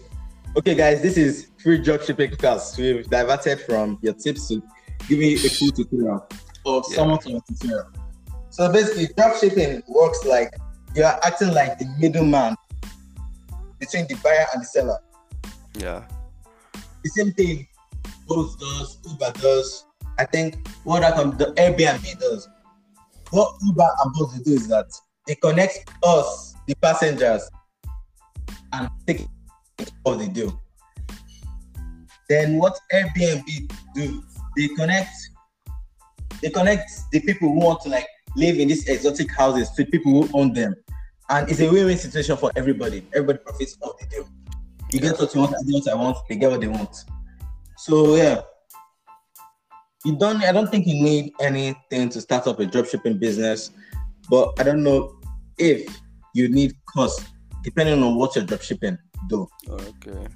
okay, 0.57 0.75
guys, 0.75 1.03
this 1.03 1.17
is 1.17 1.49
free 1.63 1.79
drop 1.83 2.03
shipping 2.03 2.31
class. 2.37 2.79
We've 2.79 3.09
diverted 3.11 3.61
from 3.61 3.99
your 4.03 4.15
tips 4.15 4.49
to 4.49 4.63
giving 5.09 5.31
you 5.31 5.37
a 5.37 5.49
full 5.49 5.71
tutorial 5.73 6.27
or 6.65 6.83
Yeah. 6.91 6.97
somewhat 6.97 7.27
of 7.27 7.33
a 7.35 7.41
tutorial. 7.53 7.91
So 8.51 8.73
basically, 8.73 9.09
drop 9.17 9.37
shipping 9.37 9.83
works 9.89 10.25
like 10.25 10.55
you 10.95 11.03
are 11.05 11.19
acting 11.25 11.53
like 11.53 11.79
the 11.79 11.87
middleman 11.99 12.55
between 13.87 14.07
the 14.09 14.15
buyer 14.23 14.47
and 14.53 14.63
the 14.63 14.67
seller. 14.67 14.99
Yeah. 15.75 16.05
The 17.03 17.11
same 17.11 17.33
thing 17.33 17.69
Bolt 18.27 18.59
does, 18.59 18.99
Uber 19.09 19.33
does. 19.41 19.85
I 20.19 20.25
think 20.25 20.67
what 20.85 21.05
I 21.05 21.13
can 21.13 21.37
the 21.37 21.53
Airbnb 21.55 22.19
does. 22.19 22.49
What 23.31 23.55
Uber 23.63 23.89
and 24.03 24.13
Bolt 24.13 24.33
do 24.45 24.53
is 24.53 24.69
that 24.69 24.87
they 25.27 25.35
connect 25.37 25.91
us, 26.03 26.55
the 26.67 26.75
passengers, 26.77 27.49
and 28.73 28.89
take 29.07 29.27
what 30.03 30.19
they 30.19 30.29
do. 30.29 30.59
Then 32.29 32.57
what 32.59 32.79
Airbnb 32.93 33.73
do, 33.95 34.23
they 34.57 34.69
connect, 34.69 35.11
they 36.43 36.51
connect 36.51 36.91
the 37.13 37.21
people 37.21 37.49
who 37.49 37.61
want 37.61 37.83
to 37.83 37.89
like 37.89 38.07
live 38.37 38.59
in 38.59 38.69
these 38.69 38.89
exotic 38.89 39.35
houses 39.37 39.71
to 39.71 39.85
people 39.85 40.13
who 40.13 40.39
own 40.39 40.53
them. 40.53 40.75
And 41.29 41.49
it's 41.51 41.61
a 41.61 41.71
win-win 41.71 41.99
situation 41.99 42.37
for 42.37 42.53
everybody. 42.57 43.07
Everybody 43.13 43.39
profits 43.39 43.77
off 43.83 43.99
the 43.99 44.07
deal. 44.07 44.29
You 44.93 45.01
get 45.01 45.19
what 45.19 45.35
you 45.35 45.41
want, 45.41 45.55
I 45.55 45.63
get 45.65 45.75
what 45.75 45.89
I 45.89 45.95
want, 45.95 46.17
they 46.29 46.37
get 46.37 46.51
what 46.51 46.61
they 46.61 46.69
want. 46.69 46.97
So 47.77 48.15
yeah. 48.15 48.43
You 50.05 50.17
don't 50.17 50.43
I 50.45 50.53
don't 50.53 50.71
think 50.71 50.87
you 50.87 50.95
need 50.95 51.33
anything 51.41 52.09
to 52.11 52.21
start 52.21 52.47
up 52.47 52.61
a 52.61 52.67
dropshipping 52.67 53.19
business, 53.19 53.73
but 54.31 54.53
I 54.61 54.63
don't 54.63 54.85
know 54.85 55.19
if 55.59 55.99
you 56.35 56.49
need 56.49 56.75
cost 56.87 57.27
depending 57.65 58.01
on 58.03 58.15
what 58.15 58.37
you're 58.37 58.45
dropshipping 58.45 58.97
do. 59.29 59.49
Okay. 59.69 60.27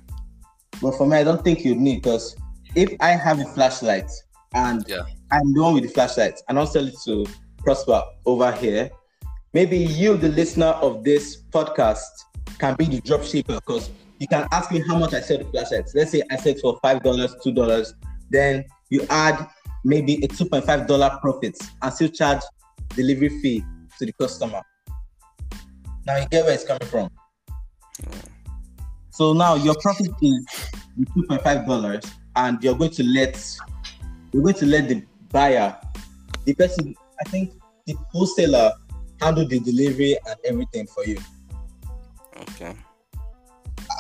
But 0.82 0.96
for 0.96 1.06
me, 1.06 1.18
I 1.18 1.24
don't 1.24 1.44
think 1.44 1.64
you 1.64 1.76
need 1.76 2.02
because 2.02 2.34
if 2.74 2.96
I 3.00 3.10
have 3.10 3.38
a 3.38 3.44
flashlight 3.44 4.10
and 4.54 4.84
Yeah. 4.88 5.02
I'm 5.30 5.52
the 5.54 5.62
one 5.62 5.74
with 5.74 5.84
the 5.84 5.90
flashlight 5.90 6.40
and 6.48 6.58
I'll 6.58 6.66
sell 6.66 6.86
it 6.86 6.94
to 7.04 7.24
Prosper 7.58 8.02
over 8.26 8.50
here, 8.52 8.90
maybe 9.52 9.76
you, 9.78 10.16
the 10.16 10.28
listener 10.28 10.66
of 10.66 11.04
this 11.04 11.42
podcast, 11.50 12.00
can 12.58 12.74
be 12.74 12.84
the 12.84 13.00
dropshipper 13.00 13.54
because 13.56 13.90
you 14.18 14.28
can 14.28 14.46
ask 14.52 14.70
me 14.70 14.82
how 14.86 14.98
much 14.98 15.14
I 15.14 15.20
sell 15.20 15.38
the 15.38 15.44
flashlights. 15.44 15.94
Let's 15.94 16.10
say 16.10 16.22
I 16.30 16.36
sell 16.36 16.54
for 16.60 16.78
five 16.82 17.02
dollars, 17.02 17.34
two 17.42 17.52
dollars, 17.52 17.94
then 18.30 18.64
you 18.90 19.06
add 19.08 19.48
maybe 19.84 20.22
a 20.22 20.28
two 20.28 20.44
point 20.44 20.64
five 20.64 20.86
dollar 20.86 21.18
profit 21.20 21.58
and 21.80 21.92
still 21.92 22.08
charge 22.08 22.40
delivery 22.90 23.30
fee 23.40 23.64
to 23.98 24.06
the 24.06 24.12
customer. 24.12 24.60
Now 26.06 26.16
you 26.18 26.26
get 26.28 26.44
where 26.44 26.54
it's 26.54 26.64
coming 26.64 26.86
from. 26.88 27.10
So 29.10 29.32
now 29.32 29.54
your 29.54 29.74
profit 29.80 30.10
is 30.20 30.46
two 31.14 31.22
point 31.26 31.42
five 31.42 31.66
dollars, 31.66 32.04
and 32.36 32.62
you're 32.62 32.76
going 32.76 32.90
to 32.92 33.02
let 33.04 33.42
you're 34.32 34.42
going 34.42 34.54
to 34.56 34.66
let 34.66 34.88
the 34.88 35.02
buyer, 35.30 35.76
the 36.44 36.54
person, 36.54 36.94
I 37.20 37.28
think 37.30 37.52
the 37.86 37.94
wholesaler, 38.12 38.72
handle 39.20 39.46
the 39.46 39.60
delivery 39.60 40.18
and 40.26 40.36
everything 40.44 40.86
for 40.86 41.04
you. 41.04 41.18
Okay. 42.36 42.74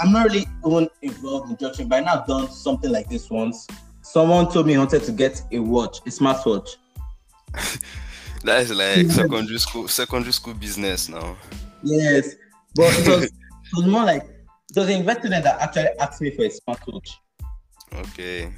I'm 0.00 0.12
not 0.12 0.26
really 0.26 0.46
even 0.66 0.88
involved 1.02 1.50
in 1.50 1.56
judging, 1.56 1.88
but 1.88 2.02
I 2.02 2.04
now 2.04 2.24
done 2.24 2.50
something 2.50 2.90
like 2.90 3.08
this 3.08 3.30
once. 3.30 3.66
Someone 4.02 4.50
told 4.50 4.66
me 4.66 4.72
he 4.72 4.78
wanted 4.78 5.02
to 5.04 5.12
get 5.12 5.42
a 5.52 5.58
watch, 5.58 5.98
a 6.00 6.10
smartwatch. 6.10 6.76
That 8.44 8.62
is 8.62 8.70
like 8.70 9.10
secondary 9.10 9.58
school 9.58 9.86
secondary 9.86 10.32
school 10.32 10.54
business 10.54 11.08
now. 11.08 11.36
Yes, 11.82 12.36
but 12.74 12.86
it 12.98 13.06
was, 13.06 13.24
it 13.24 13.32
was 13.74 13.86
more 13.86 14.04
like 14.04 14.22
it 14.22 14.76
was 14.76 14.88
an 14.88 15.00
investor 15.00 15.28
that 15.28 15.44
actually 15.60 15.88
asked 15.98 16.22
me 16.22 16.30
for 16.30 16.44
a 16.44 16.48
smartwatch. 16.48 17.10
Okay. 17.94 18.50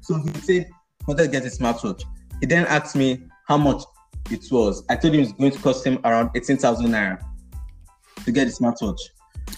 So 0.00 0.20
he 0.20 0.30
said, 0.40 0.70
wanted 1.06 1.24
to 1.24 1.28
get 1.28 1.44
a 1.44 1.48
smartwatch. 1.48 2.02
He 2.40 2.46
then 2.46 2.66
asked 2.66 2.96
me 2.96 3.22
how 3.46 3.56
much 3.56 3.82
it 4.30 4.44
was. 4.50 4.84
I 4.88 4.96
told 4.96 5.14
him 5.14 5.20
it's 5.20 5.32
going 5.32 5.52
to 5.52 5.58
cost 5.58 5.86
him 5.86 5.98
around 6.04 6.30
18,000 6.34 6.86
naira 6.86 7.22
to 8.24 8.32
get 8.32 8.46
the 8.46 8.52
smartwatch. 8.52 9.00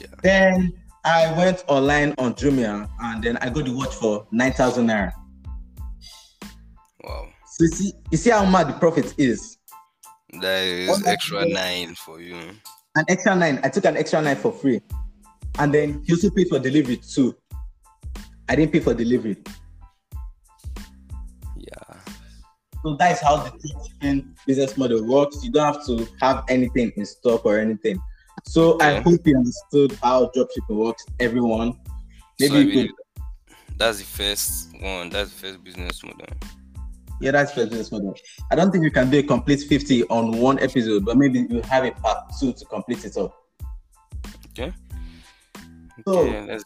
Yeah. 0.01 0.07
Then 0.23 0.73
I 1.05 1.33
went 1.37 1.65
online 1.69 2.15
on 2.19 2.35
Jumia 2.35 2.89
and 3.01 3.23
then 3.23 3.37
I 3.39 3.51
got 3.51 3.65
the 3.65 3.75
watch 3.75 3.95
for 3.95 4.27
9,000 4.31 4.87
naira. 4.87 5.13
Wow. 7.03 7.29
So 7.47 7.65
you 7.65 7.69
see, 7.69 7.93
you 8.11 8.19
see 8.19 8.31
how 8.31 8.45
mad 8.47 8.69
the 8.69 8.75
profit 8.75 9.15
is. 9.19 9.59
That 10.41 10.63
is 10.63 11.07
extra 11.07 11.47
nine 11.47 11.95
for 11.95 12.21
you. 12.21 12.37
An 12.97 13.05
extra 13.09 13.35
nine. 13.35 13.61
I 13.63 13.69
took 13.69 13.85
an 13.85 13.97
extra 13.97 14.23
nine 14.23 14.37
for 14.37 14.53
free. 14.53 14.81
And 15.59 15.75
then 15.75 16.03
he 16.07 16.15
also 16.15 16.31
paid 16.31 16.49
for 16.49 16.59
delivery 16.59 16.97
too. 16.97 17.37
I 18.49 18.57
didn't 18.57 18.73
pay 18.73 18.81
for 18.81 18.95
delivery. 18.95 19.37
So 22.83 22.97
that 22.97 23.13
is 23.13 23.21
how 23.21 23.37
the 23.37 23.51
dropshipping 23.51 24.27
business 24.47 24.77
model 24.77 25.05
works. 25.07 25.39
You 25.45 25.53
don't 25.53 25.75
have 25.75 25.87
to 25.87 26.09
have 26.21 26.45
anything 26.49 26.93
in 26.97 27.07
stock 27.07 27.45
or 27.47 27.59
anything. 27.59 28.01
So 28.45 28.79
I 28.81 29.01
hope 29.01 29.21
you 29.25 29.37
understood 29.37 29.97
how 30.03 30.27
dropshipping 30.35 30.77
works, 30.77 31.05
everyone. 31.21 31.79
Maybe 32.41 32.53
so 32.55 32.59
you 32.59 32.73
could, 32.89 32.91
that's 33.77 33.99
the 33.99 34.05
first 34.05 34.75
one. 34.81 35.11
That's 35.11 35.31
the 35.33 35.37
first 35.39 35.63
business 35.65 36.03
model. 36.03 36.27
yeah, 37.21 37.31
that's 37.31 37.53
the 37.53 37.67
business 37.67 37.93
model. 37.93 38.15
I 38.51 38.57
don't 38.57 38.73
think 38.73 38.83
you 38.83 38.91
can 38.91 39.11
do 39.11 39.19
a 39.19 39.23
complete 39.23 39.61
50 39.63 40.05
on 40.09 40.33
one 40.39 40.59
episode, 40.59 41.05
but 41.05 41.17
maybe 41.17 41.47
you 41.49 41.61
have 41.63 41.85
a 41.85 41.93
part 41.93 42.33
two 42.41 42.53
to 42.53 42.65
complete 42.65 43.05
it 43.05 43.17
up. 43.17 43.33
Okay. 44.51 44.73
So- 46.07 46.19
Okay. 46.19 46.47
Let's 46.47 46.65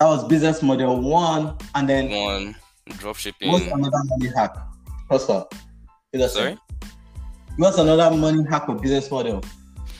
That 0.00 0.06
was 0.06 0.24
business 0.28 0.62
model 0.62 1.00
one, 1.00 1.56
and 1.74 1.88
then 1.88 2.10
one 2.10 2.56
dropshipping. 2.90 3.50
what's 3.50 3.66
another 3.66 4.02
money 4.04 4.30
hack? 4.34 4.56
Give 6.12 6.22
us 6.22 6.34
Sorry. 6.34 6.58
What's 7.56 7.78
another 7.78 8.14
money 8.16 8.44
hack 8.48 8.68
or 8.68 8.74
business 8.74 9.10
model? 9.10 9.42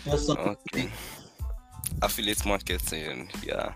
Okay. 0.09 0.91
Affiliate 2.03 2.45
marketing. 2.45 3.31
Yeah. 3.43 3.73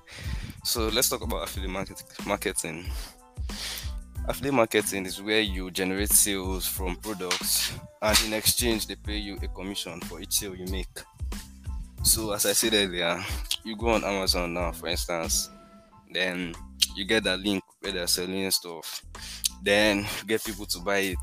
So 0.64 0.88
let's 0.88 1.08
talk 1.08 1.22
about 1.22 1.44
affiliate 1.44 1.72
market, 1.72 2.02
marketing. 2.26 2.90
affiliate 4.28 4.54
marketing 4.54 5.06
is 5.06 5.20
where 5.20 5.40
you 5.40 5.70
generate 5.70 6.12
sales 6.12 6.66
from 6.66 6.94
products 6.96 7.72
and 8.02 8.18
in 8.26 8.32
exchange 8.32 8.87
they 8.87 8.94
pay 8.94 9.16
you 9.16 9.37
a 9.42 9.49
commission 9.49 10.00
for 10.02 10.20
each 10.20 10.34
sale 10.34 10.54
you 10.54 10.66
make 10.66 10.87
so 12.04 12.32
as 12.32 12.46
i 12.46 12.52
said 12.52 12.72
earlier 12.75 13.20
you 13.64 13.76
go 13.76 13.88
on 13.88 14.04
amazon 14.04 14.54
now 14.54 14.70
for 14.70 14.88
instance 14.88 15.50
then 16.12 16.54
you 16.94 17.04
get 17.04 17.25
that 17.25 17.40
link 17.40 17.64
where 17.80 17.92
they're 17.92 18.06
selling 18.06 18.49
stuff 18.50 19.02
then 19.62 20.06
get 20.26 20.44
people 20.44 20.66
to 20.66 20.78
buy 20.80 20.98
it. 20.98 21.18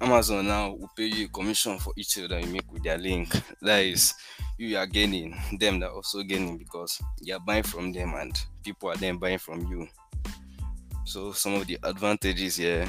Amazon 0.00 0.46
now 0.46 0.70
will 0.72 0.90
pay 0.96 1.06
you 1.06 1.26
a 1.26 1.28
commission 1.28 1.78
for 1.78 1.92
each 1.96 2.08
sale 2.08 2.28
that 2.28 2.42
you 2.44 2.52
make 2.52 2.70
with 2.70 2.82
their 2.82 2.98
link. 2.98 3.28
That 3.62 3.78
is 3.78 4.14
you 4.58 4.76
are 4.76 4.86
gaining 4.86 5.36
them 5.58 5.80
that 5.80 5.90
also 5.90 6.22
gaining 6.22 6.58
because 6.58 7.00
you're 7.20 7.40
buying 7.40 7.62
from 7.62 7.92
them 7.92 8.14
and 8.14 8.38
people 8.62 8.90
are 8.90 8.96
then 8.96 9.18
buying 9.18 9.38
from 9.38 9.66
you. 9.66 9.88
So 11.04 11.32
some 11.32 11.54
of 11.54 11.66
the 11.66 11.78
advantages 11.82 12.56
here 12.56 12.88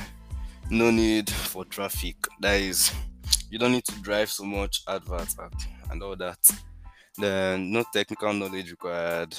no 0.70 0.92
need 0.92 1.30
for 1.30 1.64
traffic. 1.66 2.16
That 2.42 2.60
is 2.60 2.92
you 3.50 3.58
don't 3.58 3.72
need 3.72 3.86
to 3.86 4.02
drive 4.02 4.30
so 4.30 4.44
much 4.44 4.82
adverts 4.88 5.38
and 5.90 6.04
all 6.04 6.16
that. 6.18 6.40
Then 7.18 7.72
no 7.72 7.86
technical 7.94 8.34
knowledge 8.34 8.72
required. 8.72 9.38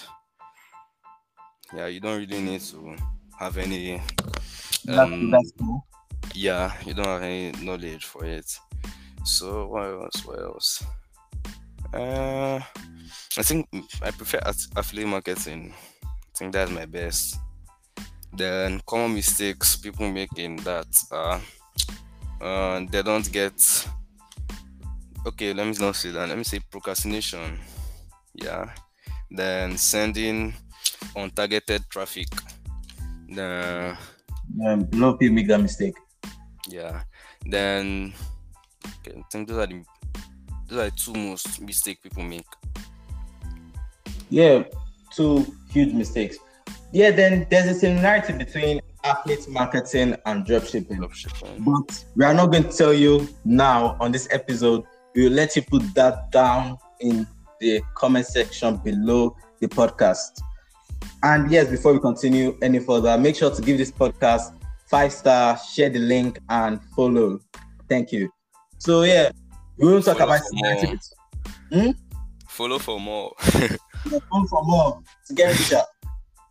Yeah 1.74 1.86
you 1.86 2.00
don't 2.00 2.18
really 2.18 2.40
need 2.40 2.62
to 2.62 2.96
have 3.38 3.58
any 3.58 4.00
um, 4.88 5.30
that's 5.30 5.52
cool. 5.58 5.84
yeah 6.34 6.72
you 6.84 6.94
don't 6.94 7.06
have 7.06 7.22
any 7.22 7.52
knowledge 7.64 8.04
for 8.04 8.24
it. 8.24 8.58
So 9.24 9.66
what 9.68 9.84
else 9.84 10.24
what 10.26 10.38
else? 10.40 10.84
Uh 11.92 12.60
i 13.38 13.42
think 13.42 13.66
i 14.02 14.10
prefer 14.10 14.40
affiliate 14.76 15.08
marketing. 15.08 15.74
I 16.04 16.38
think 16.38 16.52
that's 16.52 16.70
my 16.70 16.86
best. 16.86 17.36
Then 18.34 18.80
common 18.86 19.14
mistakes 19.14 19.76
people 19.76 20.10
make 20.10 20.36
in 20.38 20.56
that 20.58 20.86
are 21.10 21.40
uh, 22.40 22.80
they 22.90 23.02
don't 23.02 23.30
get 23.32 23.88
okay 25.26 25.52
let 25.52 25.66
me 25.66 25.74
not 25.80 25.96
say 25.96 26.10
that. 26.10 26.28
Let 26.28 26.38
me 26.38 26.44
say 26.44 26.60
procrastination. 26.70 27.58
Yeah. 28.34 28.70
Then 29.30 29.76
sending 29.76 30.54
untargeted 31.16 31.88
traffic. 31.88 32.28
The 33.28 33.96
Um, 34.64 34.88
a 34.92 34.96
lot 34.96 35.14
of 35.14 35.18
people 35.20 35.34
make 35.34 35.48
that 35.48 35.60
mistake. 35.60 35.94
yeah 36.68 37.02
then 37.46 38.12
okay, 39.00 39.16
i 39.16 39.22
think 39.30 39.48
those 39.48 39.58
are 39.58 39.66
the 39.66 39.84
those 40.68 40.78
are 40.78 40.90
the 40.90 40.96
two 40.96 41.14
most 41.14 41.60
mistake 41.60 42.02
people 42.02 42.22
make 42.22 42.44
Yeah, 44.30 44.64
two 45.14 45.46
huge 45.70 45.94
mistakes. 45.94 46.36
Yeah, 46.92 47.10
then 47.10 47.46
there's 47.50 47.66
a 47.66 47.74
similarity 47.74 48.32
between 48.32 48.80
affiliate 49.04 49.48
marketing 49.48 50.16
and 50.26 50.44
dropshipping. 50.44 50.98
dropshipping. 50.98 51.64
But 51.64 52.04
we 52.14 52.24
are 52.24 52.34
not 52.34 52.52
going 52.52 52.64
to 52.64 52.70
tell 52.76 52.92
you 52.92 53.26
now 53.44 53.96
on 54.00 54.12
this 54.12 54.28
episode. 54.30 54.84
We 55.14 55.24
will 55.24 55.32
let 55.32 55.56
you 55.56 55.62
put 55.62 55.82
that 55.94 56.30
down 56.30 56.76
in 57.00 57.26
the 57.60 57.80
comment 57.94 58.26
section 58.26 58.76
below 58.76 59.36
the 59.60 59.68
podcast. 59.68 60.40
And 61.22 61.50
yes, 61.50 61.68
before 61.70 61.92
we 61.92 62.00
continue 62.00 62.56
any 62.62 62.78
further, 62.78 63.18
make 63.18 63.36
sure 63.36 63.50
to 63.50 63.62
give 63.62 63.78
this 63.78 63.90
podcast 63.90 64.54
five 64.86 65.12
star, 65.12 65.58
share 65.58 65.90
the 65.90 65.98
link, 65.98 66.38
and 66.48 66.80
follow. 66.96 67.40
Thank 67.88 68.12
you. 68.12 68.30
So 68.78 69.02
yeah, 69.02 69.30
we 69.76 69.86
will 69.86 70.02
talk 70.02 70.18
Follow 70.18 70.34
about 70.34 70.40
for 70.40 70.54
more. 70.54 70.98
Hmm? 71.72 71.90
follow 72.46 72.78
for 72.78 72.98
more 72.98 73.32
follow 73.38 74.46
for 74.50 74.64
more 74.64 75.02
to 75.26 75.34
get 75.34 75.56
richer. 75.56 75.82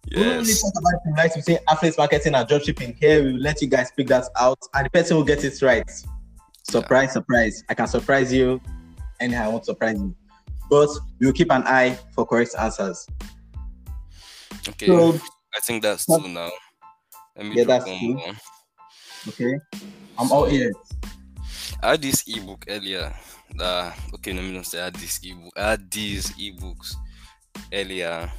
We 0.10 0.24
don't 0.24 0.38
really 0.38 0.48
yes 0.48 0.62
talk 0.62 0.72
about 0.77 0.92
the 0.92 1.00
similarity 1.04 1.39
between 1.42 1.58
affiliate 1.68 1.98
marketing 1.98 2.36
and 2.36 2.48
dropshipping 2.48 2.96
here. 2.98 3.24
We 3.24 3.34
will 3.34 3.39
let 3.42 3.62
you 3.62 3.68
guys 3.68 3.92
pick 3.96 4.08
that 4.08 4.25
out, 4.39 4.60
and 4.74 4.86
the 4.86 4.89
person 4.89 5.18
will 5.18 5.25
get 5.25 5.44
it 5.44 5.62
right. 5.62 5.89
Surprise, 6.63 7.13
surprise. 7.13 7.63
I 7.69 7.74
can 7.74 7.88
surprise 7.88 8.32
you 8.32 8.62
anyhow 9.19 9.45
I 9.45 9.48
won't 9.50 9.65
surprise 9.65 9.98
you. 9.98 10.15
But 10.69 10.89
we 11.19 11.28
will 11.28 11.34
keep 11.34 11.52
an 11.52 11.63
eye 11.63 11.98
for 12.13 12.26
correct 12.26 12.56
answers. 12.58 13.08
Okay 14.70 14.93
So, 14.93 15.20
i 15.56 15.60
think 15.62 15.82
that's 15.84 16.06
two 16.08 16.28
now 16.28 16.52
let 17.38 17.46
me 17.48 17.56
Yeah, 17.56 17.63
that's 17.65 17.86
one 17.86 18.00
two. 18.00 18.17
more 18.17 18.34
okay, 19.30 19.60
I'm 20.17 20.32
all 20.32 20.48
ears. 20.48 20.76
I 21.82 21.91
had 21.91 22.02
this 22.02 22.24
ebook 22.28 22.65
earlier. 22.67 23.13
That 23.56 23.98
okay, 24.15 24.34
let 24.34 24.43
me 24.43 24.52
not 24.54 24.65
say 24.65 24.82
I 24.82 24.86
had 24.86 24.96
this 24.96 25.20
ebook. 25.24 25.54
I 25.56 25.70
had 25.72 25.91
these 25.91 26.32
ebooks 26.34 26.93
earlier. 27.74 28.32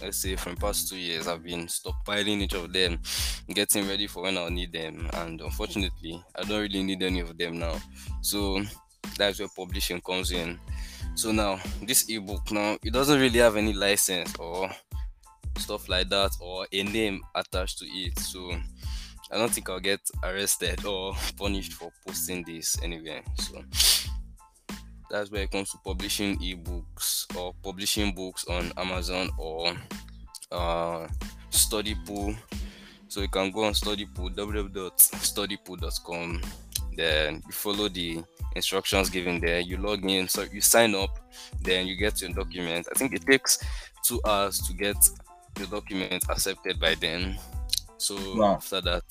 Let's 0.00 0.18
say 0.18 0.36
from 0.36 0.56
past 0.56 0.88
two 0.88 0.98
years, 0.98 1.28
I've 1.28 1.42
been 1.44 1.66
stockpiling 1.66 2.42
each 2.42 2.54
of 2.54 2.72
them, 2.72 3.00
getting 3.48 3.88
ready 3.88 4.06
for 4.06 4.22
when 4.24 4.38
I'll 4.38 4.50
need 4.50 4.72
them. 4.72 5.08
And 5.14 5.40
unfortunately, 5.40 6.22
I 6.36 6.42
don't 6.44 6.60
really 6.62 6.82
need 6.82 7.02
any 7.02 7.20
of 7.20 7.36
them 7.38 7.58
now. 7.58 7.78
So 8.22 8.62
that's 9.18 9.38
where 9.40 9.48
publishing 9.56 10.00
comes 10.00 10.32
in. 10.32 10.60
So 11.14 11.32
now 11.32 11.60
this 11.82 12.08
ebook 12.08 12.50
now 12.52 12.78
it 12.82 12.92
doesn't 12.92 13.20
really 13.20 13.40
have 13.40 13.56
any 13.56 13.72
license 13.74 14.34
or 14.38 14.70
stuff 15.58 15.88
like 15.88 16.08
that 16.10 16.30
or 16.40 16.66
a 16.72 16.82
name 16.82 17.22
attached 17.34 17.78
to 17.78 17.86
it. 17.86 18.18
So 18.18 18.52
I 19.30 19.38
don't 19.38 19.50
think 19.50 19.68
I'll 19.68 19.80
get 19.80 20.00
arrested 20.22 20.84
or 20.84 21.14
punished 21.36 21.74
for 21.74 21.90
posting 22.06 22.44
this 22.44 22.76
anywhere. 22.82 23.22
So 23.38 23.62
that's 25.10 25.30
where 25.30 25.42
it 25.42 25.50
comes 25.50 25.70
to 25.70 25.78
publishing 25.84 26.38
ebooks 26.38 27.26
or 27.36 27.54
publishing 27.62 28.14
books 28.14 28.46
on 28.46 28.72
Amazon 28.76 29.30
or 29.38 29.74
uh, 30.50 31.06
StudyPool. 31.50 32.36
So 33.08 33.20
you 33.20 33.28
can 33.28 33.50
go 33.50 33.64
on 33.64 33.74
study 33.74 34.06
StudyPool, 34.06 34.34
www.studypool.com. 34.34 36.40
Then 36.96 37.42
you 37.46 37.52
follow 37.52 37.88
the 37.88 38.22
instructions 38.54 39.10
given 39.10 39.40
there. 39.40 39.60
You 39.60 39.76
log 39.76 40.08
in, 40.08 40.28
so 40.28 40.46
you 40.50 40.60
sign 40.60 40.94
up. 40.94 41.18
Then 41.62 41.86
you 41.86 41.96
get 41.96 42.22
your 42.22 42.32
document. 42.32 42.86
I 42.90 42.98
think 42.98 43.14
it 43.14 43.26
takes 43.26 43.58
two 44.04 44.20
hours 44.26 44.58
to 44.60 44.74
get 44.74 44.96
the 45.62 45.76
document 45.76 46.24
accepted 46.28 46.78
by 46.80 46.94
them. 46.94 47.36
So 47.98 48.16
Wow. 48.36 48.54
after 48.56 48.80
that, 48.82 49.02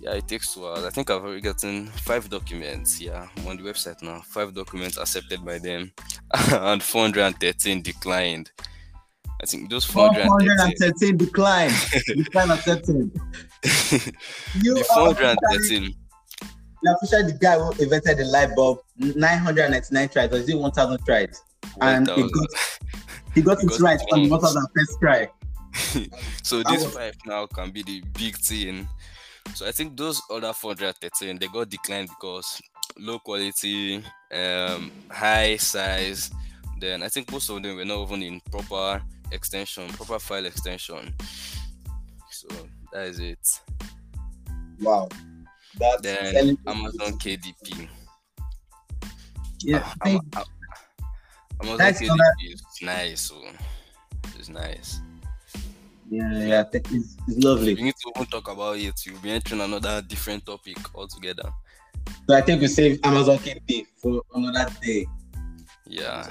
yeah, 0.00 0.12
it 0.14 0.26
takes 0.26 0.54
two 0.54 0.66
hours. 0.66 0.84
I 0.84 0.90
think 0.90 1.10
I've 1.10 1.22
already 1.22 1.42
gotten 1.42 1.86
five 1.88 2.28
documents. 2.30 3.00
Yeah, 3.00 3.28
I'm 3.36 3.46
on 3.46 3.56
the 3.58 3.62
website 3.62 4.02
now. 4.02 4.22
Five 4.26 4.54
documents 4.54 4.96
accepted 4.96 5.44
by 5.44 5.58
them, 5.58 5.92
and 6.52 6.82
413 6.82 7.82
declined. 7.82 8.50
I 9.42 9.46
think 9.46 9.70
those 9.70 9.84
413. 9.86 10.28
413 10.28 11.16
decline. 11.16 11.70
decline 12.16 12.50
accepted. 12.56 13.10
You 14.62 14.74
the 14.74 14.86
are 14.90 15.10
officially, 15.12 15.14
413. 15.14 15.94
you're 16.82 16.94
officially 16.94 17.32
the 17.32 17.38
guy 17.38 17.58
who 17.58 17.70
invented 17.82 18.16
the 18.18 18.24
light 18.24 18.54
bulb. 18.56 18.78
999 18.96 20.08
tries, 20.08 20.30
or 20.32 20.36
is 20.36 20.48
it 20.48 20.58
1000 20.58 20.98
tries? 21.04 21.42
And 21.82 22.08
he 22.08 22.22
got, 22.22 22.48
he 23.34 23.42
got 23.42 23.62
it 23.62 23.80
right 23.80 24.00
on 24.12 24.22
the 24.24 24.28
once. 24.30 24.42
1000 24.42 24.66
first 24.76 24.98
try. 25.00 25.28
so 26.42 26.62
That 26.62 26.72
this 26.72 26.84
was- 26.84 26.94
five 26.94 27.14
now 27.26 27.46
can 27.46 27.70
be 27.70 27.82
the 27.82 28.00
big 28.18 28.36
thing. 28.36 28.88
So 29.54 29.66
I 29.66 29.72
think 29.72 29.96
those 29.96 30.20
other 30.30 30.52
413 30.52 31.38
they 31.38 31.46
got 31.48 31.68
declined 31.70 32.08
because 32.08 32.60
low 32.98 33.18
quality, 33.18 34.04
um, 34.32 34.90
high 35.10 35.56
size. 35.56 36.30
Then 36.78 37.02
I 37.02 37.08
think 37.08 37.30
most 37.32 37.48
of 37.50 37.62
them 37.62 37.76
were 37.76 37.84
not 37.84 38.02
even 38.06 38.22
in 38.22 38.40
proper 38.50 39.02
extension, 39.32 39.88
proper 39.88 40.18
file 40.18 40.46
extension. 40.46 41.14
So 42.30 42.48
that 42.92 43.06
is 43.06 43.18
it. 43.18 43.38
Wow. 44.80 45.08
That's 45.78 46.02
Then 46.02 46.32
telling- 46.32 46.58
Amazon 46.66 47.18
KDP. 47.18 47.88
Yeah, 49.62 49.82
Ah, 49.84 49.94
I 50.02 50.10
think 50.10 50.22
Ama- 50.36 50.44
Amazon 51.60 51.78
That's 51.78 51.98
KDP 52.00 52.12
another- 52.12 52.34
is 52.44 52.62
nice. 52.82 53.20
So 53.20 53.42
it's 54.38 54.48
nice. 54.48 55.00
Yeah, 56.10 56.44
yeah, 56.44 56.64
it's, 56.72 57.16
it's 57.28 57.44
lovely. 57.44 57.74
We 57.74 57.82
need 57.82 57.94
to 57.94 58.12
even 58.16 58.26
talk 58.26 58.50
about 58.50 58.76
it. 58.76 59.06
You'll 59.06 59.20
be 59.20 59.30
entering 59.30 59.60
another 59.60 60.02
different 60.02 60.44
topic 60.44 60.76
altogether. 60.94 61.48
So 62.28 62.34
I 62.36 62.40
think 62.40 62.60
we 62.60 62.66
save 62.66 62.98
Amazon 63.04 63.38
KP 63.38 63.86
for 64.02 64.22
another 64.34 64.70
day 64.82 65.06
Yeah. 65.86 66.28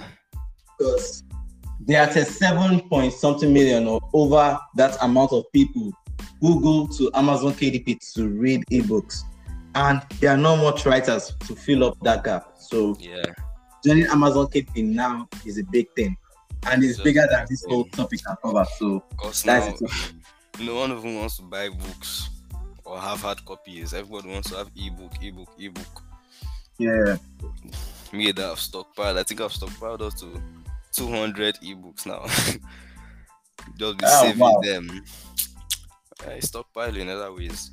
because 0.77 1.23
there 1.79 2.01
are 2.01 2.11
seven 2.25 2.81
point 2.89 3.13
something 3.13 3.53
million 3.53 3.87
or 3.87 4.01
over 4.13 4.59
that 4.75 4.97
amount 5.01 5.31
of 5.31 5.45
people 5.53 5.93
who 6.41 6.61
go 6.61 6.87
to 6.97 7.09
Amazon 7.13 7.53
KDP 7.53 8.13
to 8.15 8.27
read 8.27 8.63
ebooks, 8.71 9.21
and 9.75 10.01
there 10.19 10.31
are 10.31 10.37
no 10.37 10.57
much 10.57 10.85
writers 10.85 11.33
to 11.47 11.55
fill 11.55 11.83
up 11.85 11.97
that 12.01 12.23
gap. 12.25 12.55
So 12.59 12.97
Yeah. 12.99 13.23
joining 13.85 14.05
Amazon 14.07 14.47
KDP 14.47 14.83
now 14.83 15.27
is 15.45 15.57
a 15.57 15.63
big 15.63 15.87
thing, 15.95 16.17
and 16.67 16.83
it's 16.83 16.99
bigger 16.99 17.25
than 17.29 17.45
this 17.49 17.63
whole 17.67 17.85
topic 17.85 18.21
can 18.25 18.35
cover. 18.41 18.65
So 18.77 19.03
that's 19.23 19.45
now 19.45 19.67
it. 19.67 19.81
no 20.59 20.75
one 20.75 20.91
even 20.91 21.15
wants 21.15 21.37
to 21.37 21.43
buy 21.43 21.69
books 21.69 22.29
or 22.85 22.99
have 22.99 23.21
hard 23.21 23.43
copies. 23.45 23.93
Everybody 23.93 24.29
wants 24.29 24.49
to 24.49 24.57
have 24.57 24.69
ebook, 24.75 25.13
ebook, 25.21 25.49
ebook. 25.59 26.03
Yeah, 26.77 27.17
Me 28.13 28.31
that 28.31 28.45
I've 28.51 28.57
stockpiled. 28.57 29.17
I 29.17 29.23
think 29.23 29.41
I've 29.41 29.51
stockpiled 29.51 30.01
up 30.01 30.15
to 30.19 30.41
200 30.93 31.55
ebooks 31.61 32.05
now. 32.05 32.23
Just 33.77 33.97
be 33.97 34.05
Oh, 34.07 34.21
saving 34.21 34.39
wow. 34.39 34.59
them. 34.63 35.03
Uh, 36.25 36.31
it's 36.31 36.49
stockpiling 36.51 37.01
in 37.01 37.09
other 37.09 37.33
ways. 37.33 37.71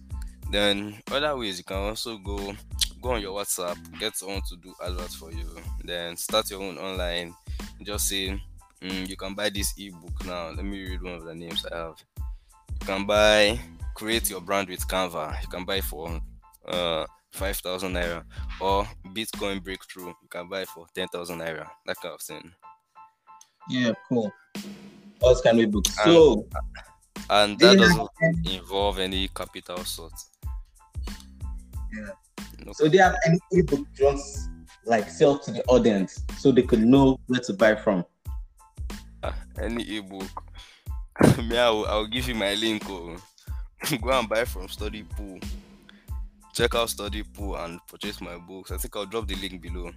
Then 0.51 1.01
other 1.11 1.37
ways 1.37 1.59
you 1.59 1.65
can 1.65 1.77
also 1.77 2.19
go 2.19 2.55
go 3.03 3.11
on 3.13 3.21
your 3.23 3.39
WhatsApp, 3.41 3.77
get 3.99 4.17
someone 4.17 4.41
to 4.49 4.57
do 4.57 4.75
adverts 4.85 5.15
for 5.17 5.31
you, 5.33 5.47
then 5.85 6.17
start 6.17 6.51
your 6.51 6.63
own 6.63 6.77
online. 6.79 7.35
Just 7.83 8.09
say 8.09 8.41
mm, 8.83 9.09
you 9.09 9.17
can 9.17 9.35
buy 9.35 9.51
this 9.51 9.75
ebook 9.79 10.25
now. 10.25 10.51
Let 10.51 10.65
me 10.65 10.83
read 10.83 11.03
one 11.03 11.15
of 11.15 11.25
the 11.25 11.35
names 11.35 11.67
I 11.67 11.77
have. 11.77 11.95
You 12.81 12.87
can 12.87 13.07
buy 13.07 13.59
create 13.95 14.29
your 14.31 14.41
brand 14.41 14.69
with 14.69 14.87
Canva. 14.87 15.41
You 15.43 15.49
can 15.49 15.65
buy 15.65 15.81
for 15.81 16.21
uh 16.69 17.07
5,000 17.33 17.93
naira 17.93 18.25
or 18.61 18.87
Bitcoin 19.09 19.63
breakthrough. 19.63 20.09
You 20.09 20.29
can 20.31 20.49
buy 20.49 20.65
for 20.65 20.87
10,000 20.95 21.39
naira. 21.39 21.69
That 21.85 21.97
kind 22.01 22.15
of 22.15 22.21
thing. 22.21 22.53
Yeah, 23.69 23.93
cool. 24.09 24.33
Those 25.21 25.41
kind 25.43 25.61
of 25.61 25.71
books. 25.71 25.95
So, 26.03 26.47
and 27.29 27.59
that 27.59 27.77
doesn't 27.77 28.09
involve 28.49 28.99
any 28.99 29.29
capital 29.29 29.85
sort. 29.85 30.13
Yeah. 31.93 32.11
No. 32.65 32.73
So, 32.73 32.89
they 32.89 32.99
have 32.99 33.17
any 33.27 33.39
ebook 33.53 33.87
just 33.95 34.49
like 34.87 35.11
sell 35.11 35.39
to 35.41 35.51
the 35.51 35.65
audience 35.67 36.23
so 36.39 36.53
they 36.53 36.63
could 36.63 36.81
know 36.81 37.19
where 37.27 37.41
to 37.41 37.53
buy 37.53 37.75
from? 37.75 38.05
Uh, 39.29 39.63
any 39.63 39.99
ebook. 39.99 40.45
Me, 41.49 41.59
I 41.59 41.71
will, 41.71 41.87
I 41.87 41.95
will 41.97 42.07
give 42.07 42.29
you 42.29 42.35
my 42.35 42.55
link. 42.55 42.83
Oh. 42.89 43.17
Go 44.03 44.11
and 44.11 44.29
buy 44.29 44.45
from 44.45 44.69
Study 44.69 45.03
Pool 45.03 45.39
check 46.57 46.75
out 46.75 46.89
Study 46.89 47.23
Pool 47.23 47.57
and 47.57 47.79
purchase 47.87 48.21
my 48.21 48.39
books. 48.39 48.71
I 48.71 48.79
think 48.79 48.97
I'll 48.97 49.05
drop 49.05 49.29
the 49.29 49.35
link 49.37 49.61
below. 49.61 49.91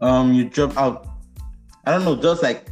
Um, 0.00 0.34
you 0.34 0.44
drop 0.44 0.76
out. 0.76 1.06
I 1.86 1.92
don't 1.92 2.04
know. 2.04 2.16
Just 2.16 2.42
like, 2.42 2.68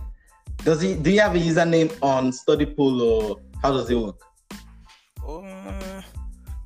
does 0.58 0.82
he? 0.82 0.94
Do 0.94 1.10
you 1.10 1.20
have 1.20 1.34
a 1.34 1.38
username 1.38 1.90
on 2.02 2.32
Study 2.32 2.66
Pool 2.66 3.00
or 3.00 3.40
how 3.62 3.72
does 3.72 3.88
it 3.88 3.94
work? 3.94 4.20
Oh, 5.26 6.02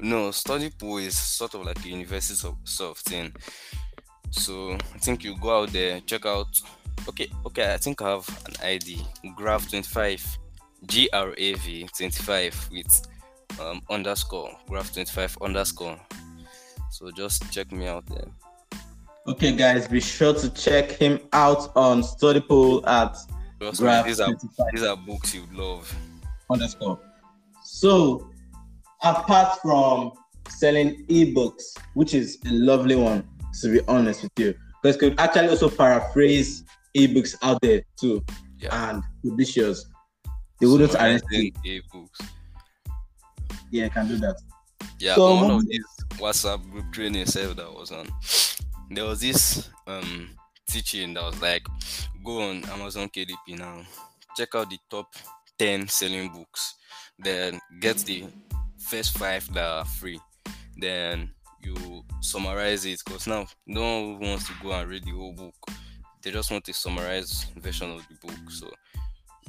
no. 0.01 0.33
Study 0.33 0.71
Pool 0.71 0.99
is 0.99 1.17
sort 1.17 1.55
of 1.55 1.65
like 1.65 1.85
a 1.85 1.89
university 1.89 2.35
sort 2.65 2.91
of 2.91 2.99
thing. 2.99 3.33
So 4.31 4.73
I 4.73 4.99
think 4.99 5.23
you 5.23 5.37
go 5.41 5.63
out 5.63 5.71
there, 5.71 6.01
check 6.01 6.27
out. 6.27 6.49
Okay, 7.09 7.29
okay. 7.47 7.75
I 7.75 7.77
think 7.77 8.01
I 8.03 8.11
have 8.11 8.29
an 8.47 8.55
ID. 8.67 9.05
Graph 9.37 9.69
25, 9.69 10.39
G 10.87 11.09
R 11.13 11.35
A 11.37 11.55
V 11.55 11.89
25 11.97 12.69
with 12.73 13.07
um, 13.61 13.81
underscore 13.91 14.51
graph 14.69 14.93
25 14.93 15.39
underscore 15.43 15.99
so 16.91 17.11
just 17.11 17.51
check 17.53 17.71
me 17.73 17.87
out 17.87 18.05
there 18.07 18.27
okay 19.27 19.55
guys 19.55 19.89
be 19.89 20.01
sure 20.01 20.35
to 20.35 20.51
check 20.51 20.91
him 20.93 21.21
out 21.33 21.71
on 21.77 22.03
study 22.03 22.41
pool 22.41 22.87
at 22.89 23.17
graph 23.77 24.07
these, 24.07 24.21
are, 24.21 24.35
these 24.73 24.83
are 24.83 24.97
books 24.97 25.35
you 25.35 25.43
would 25.43 25.55
love 25.55 25.95
underscore 26.51 26.99
so 27.63 28.31
apart 29.03 29.59
from 29.63 30.13
selling 30.49 31.05
ebooks 31.07 31.77
which 31.95 32.15
is 32.15 32.39
a 32.47 32.53
lovely 32.53 32.97
one 32.97 33.27
to 33.61 33.73
be 33.73 33.81
honest 33.89 34.23
with 34.23 34.33
you 34.37 34.55
because 34.83 34.97
could 34.97 35.19
actually 35.19 35.49
also 35.49 35.71
paraphrase 35.71 36.65
ebooks 36.97 37.35
out 37.43 37.61
there 37.63 37.83
too 37.99 38.25
yeah. 38.59 38.91
and 38.91 39.03
publishers 39.25 39.87
they 40.61 40.67
wouldn't 40.67 40.95
arrest 40.95 41.25
ebooks 41.33 42.21
yeah, 43.75 43.87
I 43.87 43.89
can 43.89 44.07
do 44.07 44.17
that. 44.19 44.37
Yeah, 45.01 45.17
so, 45.17 45.35
one 45.35 45.51
of 45.51 45.67
these 45.67 45.85
WhatsApp 46.11 46.63
group 46.71 46.93
training 46.93 47.23
itself 47.23 47.57
that 47.57 47.75
was 47.75 47.91
on, 47.91 48.07
there 48.89 49.05
was 49.05 49.21
this 49.21 49.69
um 49.89 50.31
teaching 50.69 51.15
that 51.15 51.25
was 51.25 51.43
like, 51.43 51.67
go 52.25 52.51
on 52.51 52.65
Amazon 52.67 53.09
KDP 53.09 53.59
now, 53.59 53.83
check 54.37 54.55
out 54.55 54.71
the 54.71 54.79
top 54.89 55.13
10 55.59 55.89
selling 55.89 56.33
books, 56.33 56.77
then 57.19 57.61
get 57.81 57.97
the 57.99 58.27
first 58.79 59.19
five 59.19 59.53
that 59.55 59.65
are 59.65 59.85
free, 59.85 60.21
then 60.77 61.31
you 61.61 62.05
summarize 62.21 62.87
it 62.87 63.03
because 63.05 63.27
now 63.27 63.45
no 63.67 63.83
one 63.83 64.21
wants 64.21 64.47
to 64.47 64.55
go 64.63 64.71
and 64.71 64.89
read 64.89 65.05
the 65.05 65.11
whole 65.11 65.33
book. 65.33 65.55
They 66.25 66.31
just 66.31 66.51
want 66.51 66.67
a 66.71 66.73
summarized 66.73 67.51
version 67.57 67.91
of 67.91 68.07
the 68.09 68.15
book. 68.27 68.51
So 68.51 68.71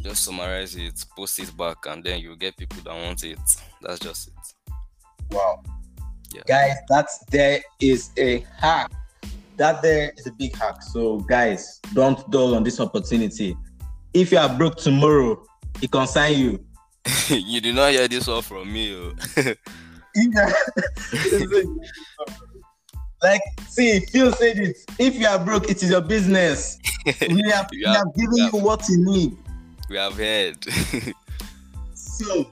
just 0.02 0.26
summarize 0.26 0.76
it, 0.76 1.06
post 1.16 1.40
it 1.40 1.56
back, 1.56 1.78
and 1.88 2.04
then 2.04 2.20
you 2.20 2.36
get 2.36 2.58
people 2.58 2.80
that 2.84 2.94
want 2.94 3.24
it. 3.24 3.40
That's 3.82 4.00
just 4.00 4.28
it. 4.28 4.34
Wow. 5.32 5.64
Yeah. 6.34 6.42
Guys, 6.46 6.76
that 6.90 7.08
there 7.32 7.62
is 7.80 8.10
a 8.18 8.46
hack. 8.60 8.92
That 9.56 9.82
there 9.82 10.12
is 10.18 10.28
a 10.28 10.34
big 10.34 10.54
hack. 10.58 10.84
So 10.84 11.20
guys, 11.20 11.80
don't 11.94 12.30
dull 12.30 12.56
on 12.56 12.64
this 12.64 12.82
opportunity. 12.82 13.56
If 14.14 14.34
you 14.34 14.38
are 14.38 14.50
broke 14.50 14.76
tomorrow, 14.76 15.42
it 15.82 15.92
consign 15.92 16.38
you. 16.38 16.66
you 17.30 17.62
did 17.62 17.76
not 17.76 17.92
hear 17.92 18.10
this 18.10 18.28
one 18.28 18.42
from 18.42 18.74
me. 18.74 18.94
Oh. 18.94 19.14
like, 23.22 23.42
see, 23.68 24.00
Phil 24.00 24.32
said 24.34 24.58
it. 24.60 24.78
If 25.00 25.16
you 25.16 25.28
are 25.28 25.44
broke, 25.44 25.70
it 25.70 25.82
is 25.82 25.90
your 25.90 26.02
business. 26.02 26.80
we 27.06 27.42
have, 27.50 27.70
we 27.72 27.84
have 27.84 28.14
given 28.16 28.38
you 28.38 28.52
what 28.52 28.88
you 28.90 29.04
need. 29.04 29.38
We 29.90 29.98
have 29.98 30.16
heard. 30.18 30.64
so, 31.94 32.52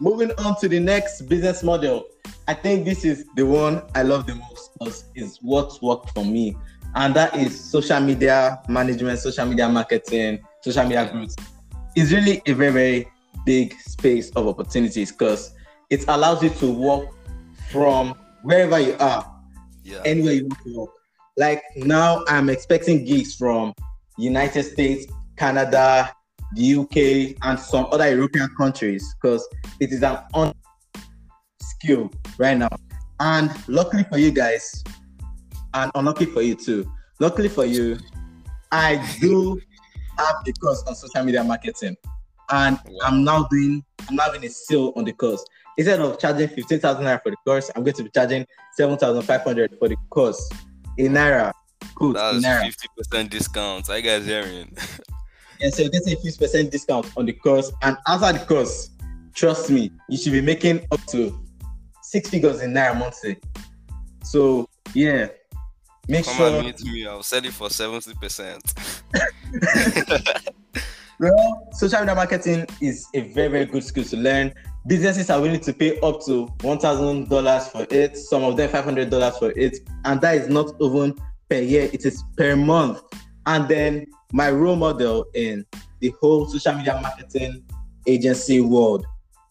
moving 0.00 0.32
on 0.38 0.58
to 0.60 0.68
the 0.68 0.80
next 0.80 1.22
business 1.22 1.62
model. 1.62 2.06
I 2.46 2.54
think 2.54 2.84
this 2.84 3.04
is 3.04 3.26
the 3.36 3.44
one 3.44 3.82
I 3.94 4.02
love 4.02 4.26
the 4.26 4.34
most 4.34 4.72
because 4.72 5.04
it's 5.14 5.38
what 5.42 5.80
worked 5.82 6.10
for 6.14 6.24
me. 6.24 6.56
And 6.94 7.14
that 7.14 7.36
is 7.36 7.58
social 7.58 8.00
media 8.00 8.62
management, 8.68 9.18
social 9.18 9.46
media 9.46 9.68
marketing, 9.68 10.40
social 10.62 10.84
media 10.84 11.10
growth. 11.10 11.36
It's 11.94 12.12
really 12.12 12.40
a 12.46 12.52
very, 12.52 12.72
very 12.72 13.08
big 13.44 13.74
space 13.80 14.30
of 14.30 14.46
opportunities 14.46 15.12
because 15.12 15.52
it 15.90 16.04
allows 16.08 16.42
you 16.42 16.50
to 16.50 16.72
work 16.72 17.08
from 17.70 18.14
wherever 18.42 18.78
you 18.78 18.96
are, 19.00 19.37
yeah. 19.88 20.02
anywhere 20.04 20.34
you 20.34 20.42
want 20.46 20.64
to 20.64 20.78
work. 20.78 20.90
Like 21.36 21.62
now, 21.76 22.24
I'm 22.28 22.50
expecting 22.50 23.04
gigs 23.04 23.34
from 23.34 23.72
United 24.16 24.64
States, 24.64 25.06
Canada, 25.36 26.12
the 26.54 26.74
UK, 26.74 27.36
and 27.42 27.58
some 27.58 27.86
other 27.92 28.08
European 28.10 28.48
countries 28.56 29.14
because 29.20 29.46
it 29.80 29.92
is 29.92 30.02
an 30.02 30.18
on 30.34 30.52
skill 31.60 32.10
right 32.38 32.56
now. 32.56 32.68
And 33.20 33.50
luckily 33.68 34.04
for 34.04 34.18
you 34.18 34.30
guys, 34.30 34.82
and 35.74 35.90
unlucky 35.94 36.26
for 36.26 36.42
you 36.42 36.54
too. 36.54 36.90
Luckily 37.20 37.48
for 37.48 37.64
you, 37.64 37.98
I 38.72 39.04
do 39.20 39.60
have 40.18 40.36
a 40.46 40.52
course 40.52 40.82
on 40.86 40.94
social 40.94 41.24
media 41.24 41.44
marketing, 41.44 41.96
and 42.50 42.78
wow. 42.84 42.98
I'm 43.04 43.24
now 43.24 43.46
doing 43.50 43.84
I'm 44.08 44.18
having 44.18 44.44
a 44.44 44.48
sale 44.48 44.92
on 44.96 45.04
the 45.04 45.12
course. 45.12 45.44
Instead 45.76 46.00
of 46.00 46.18
charging 46.18 46.48
fifteen 46.48 46.80
thousand 46.80 47.04
naira 47.04 47.22
for 47.22 47.30
the 47.30 47.36
course, 47.44 47.70
I'm 47.74 47.84
going 47.84 47.94
to 47.94 48.04
be 48.04 48.10
charging 48.10 48.46
seven 48.72 48.96
thousand 48.96 49.22
five 49.22 49.42
hundred 49.42 49.76
for 49.78 49.88
the 49.88 49.96
course 50.10 50.50
in 50.96 51.12
naira. 51.12 51.52
Good. 51.94 52.16
That's 52.16 52.64
fifty 52.64 52.88
percent 52.96 53.30
discount. 53.30 53.88
I 53.90 54.00
guys 54.00 54.26
hearing. 54.26 54.76
And 55.60 55.74
so 55.74 55.82
you 55.82 55.90
get 55.90 56.06
a 56.06 56.16
50% 56.16 56.70
discount 56.70 57.10
on 57.16 57.26
the 57.26 57.32
course. 57.32 57.72
And 57.82 57.96
after 58.06 58.38
the 58.38 58.44
course, 58.44 58.90
trust 59.34 59.70
me, 59.70 59.90
you 60.08 60.16
should 60.16 60.32
be 60.32 60.40
making 60.40 60.86
up 60.92 61.04
to 61.06 61.36
six 62.02 62.30
figures 62.30 62.62
in 62.62 62.72
naira 62.72 62.96
monthly. 62.96 63.38
So 64.22 64.68
yeah, 64.94 65.28
make 66.06 66.24
Come 66.24 66.36
sure. 66.36 66.56
And 66.58 66.66
meet 66.66 66.80
me. 66.84 67.06
I'll 67.06 67.22
sell 67.22 67.44
it 67.44 67.52
for 67.52 67.68
70%. 67.68 68.60
well, 71.18 71.68
social 71.72 72.00
media 72.00 72.14
marketing 72.14 72.66
is 72.80 73.06
a 73.14 73.20
very, 73.32 73.48
very 73.48 73.64
good 73.64 73.84
skill 73.84 74.04
to 74.04 74.16
learn. 74.16 74.52
Businesses 74.86 75.30
are 75.30 75.40
willing 75.40 75.60
to 75.60 75.72
pay 75.72 75.98
up 76.00 76.24
to 76.26 76.46
$1,000 76.58 77.70
for 77.70 77.86
it, 77.90 78.16
some 78.16 78.44
of 78.44 78.56
them 78.56 78.70
$500 78.70 79.38
for 79.38 79.50
it. 79.58 79.78
And 80.04 80.20
that 80.20 80.36
is 80.36 80.48
not 80.48 80.72
even 80.80 81.14
per 81.50 81.60
year, 81.60 81.90
it 81.92 82.04
is 82.04 82.22
per 82.36 82.56
month. 82.56 83.02
And 83.46 83.68
then 83.68 84.06
my 84.32 84.50
role 84.50 84.76
model 84.76 85.26
in 85.34 85.64
the 86.00 86.14
whole 86.20 86.46
social 86.46 86.74
media 86.74 86.98
marketing 87.02 87.64
agency 88.06 88.60
world, 88.60 89.06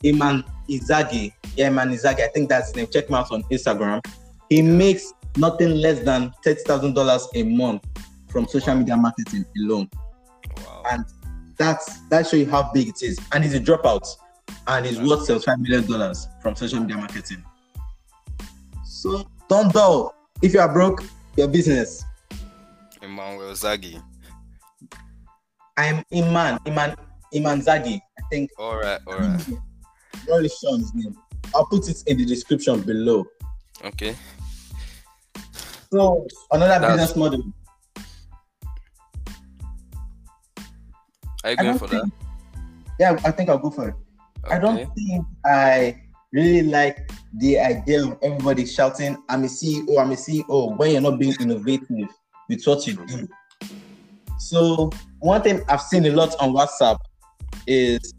Iman 0.05 0.43
Izagi. 0.69 1.33
Yeah, 1.55 1.67
Iman 1.67 1.89
Izagi. 1.89 2.21
I 2.21 2.27
think 2.27 2.49
that's 2.49 2.67
his 2.67 2.75
name. 2.75 2.87
Check 2.87 3.07
him 3.09 3.15
out 3.15 3.31
on 3.31 3.43
Instagram. 3.43 4.05
He 4.49 4.61
makes 4.61 5.13
nothing 5.35 5.77
less 5.77 5.99
than 5.99 6.33
thirty 6.43 6.61
thousand 6.61 6.93
dollars 6.93 7.27
a 7.35 7.43
month 7.43 7.83
from 8.27 8.47
social 8.47 8.75
media 8.75 8.95
marketing 8.95 9.45
alone. 9.57 9.89
Wow. 10.57 10.83
And 10.91 11.05
that's 11.57 11.99
that 12.09 12.27
shows 12.27 12.41
you 12.41 12.49
how 12.49 12.71
big 12.73 12.89
it 12.89 13.03
is. 13.03 13.19
And 13.31 13.43
he's 13.43 13.53
a 13.53 13.59
dropout, 13.59 14.07
and 14.67 14.85
he's 14.85 14.99
worth 14.99 15.25
sales 15.25 15.43
five 15.43 15.59
million 15.59 15.85
dollars 15.89 16.27
from 16.41 16.55
social 16.55 16.79
media 16.79 16.97
marketing. 16.97 17.43
So 18.85 19.27
don't 19.49 19.73
dull. 19.73 20.15
If 20.41 20.53
you 20.53 20.59
are 20.59 20.71
broke, 20.71 21.03
your 21.35 21.47
business. 21.47 22.03
Emmanuel 23.01 23.53
Zagi. 23.53 24.01
I'm 25.77 26.03
Iman, 26.13 26.59
Iman, 26.65 26.95
Iman 27.35 27.61
Zagi. 27.61 27.99
I 28.17 28.21
think. 28.29 28.51
All 28.57 28.77
right, 28.77 28.99
all 29.07 29.17
right. 29.17 29.45
Really 30.27 30.49
sure 30.49 30.77
his 30.77 30.93
name. 30.93 31.15
I'll 31.55 31.65
put 31.67 31.87
it 31.87 32.03
in 32.07 32.17
the 32.17 32.25
description 32.25 32.81
below. 32.81 33.25
Okay. 33.85 34.13
So 35.91 36.27
another 36.51 36.79
That's... 36.79 36.93
business 36.93 37.15
model. 37.15 37.43
Are 41.43 41.51
you 41.51 41.57
going 41.57 41.77
for 41.77 41.87
think, 41.87 42.03
that? 42.03 42.11
Yeah, 42.99 43.19
I 43.23 43.31
think 43.31 43.49
I'll 43.49 43.57
go 43.57 43.69
for 43.69 43.89
it. 43.89 43.95
Okay. 44.45 44.55
I 44.55 44.59
don't 44.59 44.93
think 44.95 45.25
I 45.45 46.01
really 46.31 46.63
like 46.63 47.09
the 47.37 47.59
idea 47.59 48.03
of 48.03 48.17
everybody 48.21 48.65
shouting, 48.65 49.17
I'm 49.29 49.43
a 49.43 49.47
CEO, 49.47 49.99
I'm 49.99 50.11
a 50.11 50.15
CEO, 50.15 50.77
when 50.77 50.91
you're 50.91 51.01
not 51.01 51.19
being 51.19 51.35
innovative 51.39 52.09
with 52.49 52.63
what 52.65 52.85
you 52.87 52.95
do. 53.05 53.27
So 54.39 54.91
one 55.19 55.41
thing 55.41 55.61
I've 55.67 55.81
seen 55.81 56.05
a 56.05 56.11
lot 56.11 56.35
on 56.39 56.53
WhatsApp 56.53 56.97
is 57.65 58.13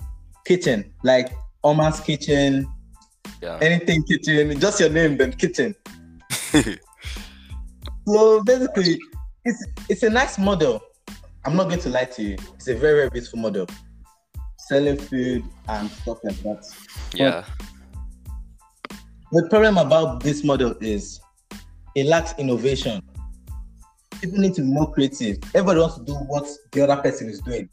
kitchen, 0.46 0.92
like 1.02 1.32
Omar's 1.64 2.00
kitchen, 2.00 2.66
Yeah. 3.42 3.58
anything 3.60 4.02
kitchen, 4.04 4.58
just 4.58 4.80
your 4.80 4.90
name, 4.90 5.16
then 5.16 5.32
kitchen. 5.32 5.74
So 8.08 8.42
basically, 8.42 8.98
it's 9.44 9.64
it's 9.90 10.02
a 10.02 10.08
nice 10.08 10.38
model. 10.38 10.80
I'm 11.48 11.56
not 11.56 11.68
going 11.68 11.80
to 11.80 11.88
lie 11.88 12.04
to 12.04 12.22
you. 12.22 12.36
It's 12.56 12.68
a 12.68 12.74
very, 12.74 12.98
very 12.98 13.08
beautiful 13.08 13.38
model. 13.38 13.66
Selling 14.58 14.98
food 14.98 15.42
and 15.66 15.90
stuff 15.90 16.18
like 16.22 16.36
that. 16.42 16.70
yeah. 17.14 17.42
The 19.32 19.46
problem 19.48 19.78
about 19.78 20.22
this 20.22 20.44
model 20.44 20.74
is 20.82 21.22
it 21.94 22.04
lacks 22.04 22.34
innovation. 22.36 23.00
People 24.20 24.40
need 24.40 24.52
to 24.56 24.60
be 24.60 24.66
more 24.66 24.92
creative. 24.92 25.38
Everybody 25.54 25.80
wants 25.80 25.96
to 25.96 26.04
do 26.04 26.12
what 26.16 26.46
the 26.72 26.82
other 26.82 27.00
person 27.00 27.30
is 27.30 27.40
doing. 27.40 27.70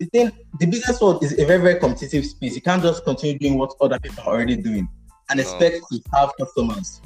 The 0.00 0.06
thing, 0.06 0.32
the 0.58 0.64
business 0.64 1.02
world 1.02 1.22
is 1.22 1.38
a 1.38 1.44
very, 1.44 1.60
very 1.60 1.78
competitive 1.78 2.24
space. 2.24 2.54
You 2.54 2.62
can't 2.62 2.82
just 2.82 3.04
continue 3.04 3.38
doing 3.38 3.58
what 3.58 3.74
other 3.78 4.00
people 4.00 4.24
are 4.24 4.36
already 4.36 4.56
doing 4.56 4.88
and 5.28 5.38
expect 5.38 5.84
to 5.90 6.00
have 6.14 6.30
customers. 6.40 7.02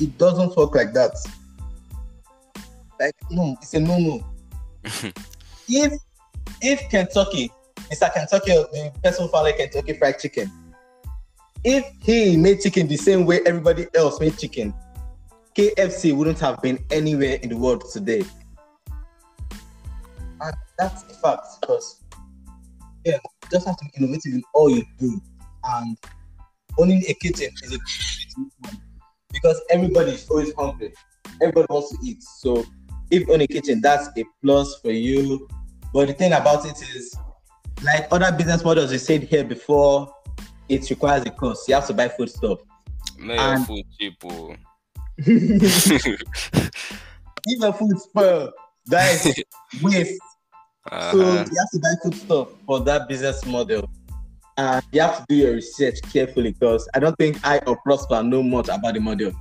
It 0.00 0.18
doesn't 0.18 0.56
work 0.56 0.74
like 0.74 0.92
that. 0.94 1.12
Like, 2.98 3.14
no, 3.30 3.56
it's 3.60 3.74
a 3.74 3.80
no 3.80 3.98
no. 3.98 4.26
if 5.68 5.92
if 6.62 6.88
Kentucky, 6.90 7.50
Mr. 7.90 8.12
Kentucky, 8.12 8.52
the 8.52 8.92
person 9.02 9.26
who 9.26 9.30
founded 9.30 9.56
Kentucky 9.56 9.94
Fried 9.94 10.18
Chicken, 10.18 10.50
if 11.64 11.84
he 12.00 12.36
made 12.36 12.60
chicken 12.60 12.86
the 12.86 12.96
same 12.96 13.26
way 13.26 13.40
everybody 13.44 13.86
else 13.94 14.20
made 14.20 14.38
chicken, 14.38 14.72
KFC 15.56 16.14
wouldn't 16.14 16.38
have 16.40 16.62
been 16.62 16.78
anywhere 16.90 17.38
in 17.42 17.48
the 17.50 17.56
world 17.56 17.84
today. 17.92 18.24
And 20.40 20.54
that's 20.78 21.02
a 21.04 21.14
fact 21.14 21.46
because 21.60 22.02
yeah, 23.04 23.14
you 23.14 23.48
just 23.50 23.66
have 23.66 23.76
to 23.76 23.84
be 23.84 23.90
innovative 23.96 24.34
in 24.34 24.42
all 24.54 24.70
you 24.70 24.84
do. 24.98 25.20
And 25.64 25.96
owning 26.78 27.02
a 27.08 27.14
kitchen 27.14 27.50
is 27.62 27.74
a 27.74 27.78
because 29.32 29.60
everybody 29.70 30.12
is 30.12 30.28
always 30.28 30.52
hungry. 30.54 30.92
Everybody 31.40 31.66
wants 31.70 31.90
to 31.90 31.98
eat. 32.02 32.22
So 32.22 32.64
if 33.10 33.28
own 33.30 33.40
a 33.40 33.46
kitchen, 33.46 33.80
that's 33.80 34.08
a 34.16 34.24
plus 34.42 34.80
for 34.80 34.90
you. 34.90 35.48
But 35.92 36.08
the 36.08 36.14
thing 36.14 36.32
about 36.32 36.64
it 36.66 36.76
is, 36.94 37.16
like 37.82 38.08
other 38.10 38.32
business 38.36 38.64
models 38.64 38.90
we 38.90 38.98
said 38.98 39.22
here 39.24 39.44
before, 39.44 40.12
it 40.68 40.88
requires 40.90 41.24
a 41.26 41.30
cost. 41.30 41.68
You 41.68 41.74
have 41.74 41.86
to 41.86 41.94
buy 41.94 42.08
food 42.08 42.30
stuff. 42.30 42.58
Your 43.18 43.38
And- 43.38 43.66
food 43.66 43.84
cheap. 43.98 44.14
oh. 44.24 44.54
if 45.18 46.22
your 47.46 47.72
food 47.72 47.98
spoil, 47.98 48.52
that 48.86 49.14
is 49.26 49.42
waste. 49.82 50.20
So 50.88 50.92
Uh-huh. 50.92 51.44
you 51.50 51.58
have 51.58 51.70
to 51.72 51.78
buy 51.82 51.94
food 52.02 52.14
stuff 52.14 52.48
for 52.66 52.80
that 52.80 53.08
business 53.08 53.44
model. 53.46 53.88
And 54.58 54.82
you 54.92 55.00
have 55.02 55.18
to 55.18 55.24
do 55.28 55.34
your 55.34 55.52
research 55.54 56.00
carefully 56.12 56.52
because 56.52 56.88
I 56.94 56.98
don't 56.98 57.16
think 57.18 57.38
I 57.44 57.58
or 57.66 57.76
Prosper 57.82 58.22
know 58.22 58.42
much 58.42 58.68
about 58.68 58.94
the 58.94 59.00
model. 59.00 59.32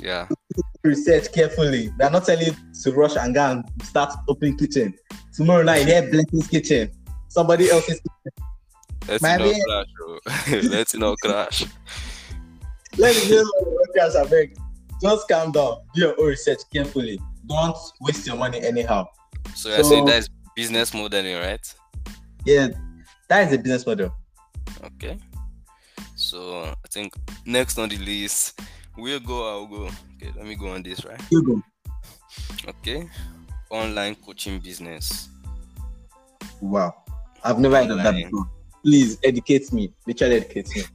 Yeah. 0.00 0.28
Research 0.82 1.32
carefully. 1.32 1.92
They're 1.98 2.10
not 2.10 2.24
telling 2.24 2.46
you 2.46 2.52
to 2.82 2.92
rush 2.92 3.16
and 3.16 3.34
go 3.34 3.50
and 3.50 3.64
start 3.84 4.12
opening 4.28 4.56
kitchen. 4.56 4.94
Tomorrow 5.34 5.62
night, 5.62 5.86
hear 5.86 6.02
Blessing's 6.10 6.48
kitchen. 6.48 6.90
Somebody 7.28 7.70
else's 7.70 8.00
Let's 9.08 9.22
My 9.22 9.36
not 9.36 9.54
crash. 9.66 9.86
oh. 10.02 10.18
Let's 10.68 10.94
not 10.94 11.18
crash. 11.22 11.64
Let 12.98 13.16
me 13.16 13.42
what 13.42 13.88
crash 13.94 14.14
I 14.14 14.24
beg. 14.28 14.56
Just 15.02 15.28
calm 15.28 15.52
down. 15.52 15.78
Do 15.94 16.00
your 16.02 16.20
own 16.20 16.26
research 16.28 16.60
carefully. 16.72 17.18
Don't 17.46 17.76
waste 18.00 18.26
your 18.26 18.36
money 18.36 18.60
anyhow. 18.60 19.06
So 19.54 19.68
you're 19.70 19.84
saying 19.84 20.06
So- 20.06 20.12
that's 20.12 20.28
business 20.56 20.92
modeling, 20.92 21.26
eh, 21.26 21.40
right? 21.50 21.74
Yeah, 22.44 22.68
that 23.28 23.46
is 23.46 23.52
a 23.54 23.58
business 23.58 23.86
model. 23.86 24.14
Okay. 24.84 25.18
So 26.16 26.62
I 26.64 26.88
think 26.90 27.14
next 27.46 27.78
on 27.78 27.88
the 27.88 27.98
list, 27.98 28.60
we'll 28.96 29.20
go. 29.20 29.48
I'll 29.48 29.66
go. 29.66 29.84
Okay, 30.16 30.32
let 30.36 30.46
me 30.46 30.54
go 30.54 30.68
on 30.68 30.82
this, 30.82 31.04
right? 31.04 31.20
You 31.30 31.42
go. 31.42 31.62
Okay. 32.68 33.08
Online 33.70 34.14
coaching 34.14 34.58
business. 34.60 35.28
Wow. 36.60 36.94
I've 37.42 37.58
never 37.58 37.76
heard 37.76 37.90
of 37.90 37.98
that 37.98 38.14
before. 38.14 38.46
Please 38.82 39.18
educate 39.24 39.72
me. 39.72 39.92
Literally 40.06 40.36
educate 40.36 40.68
me. 40.74 40.82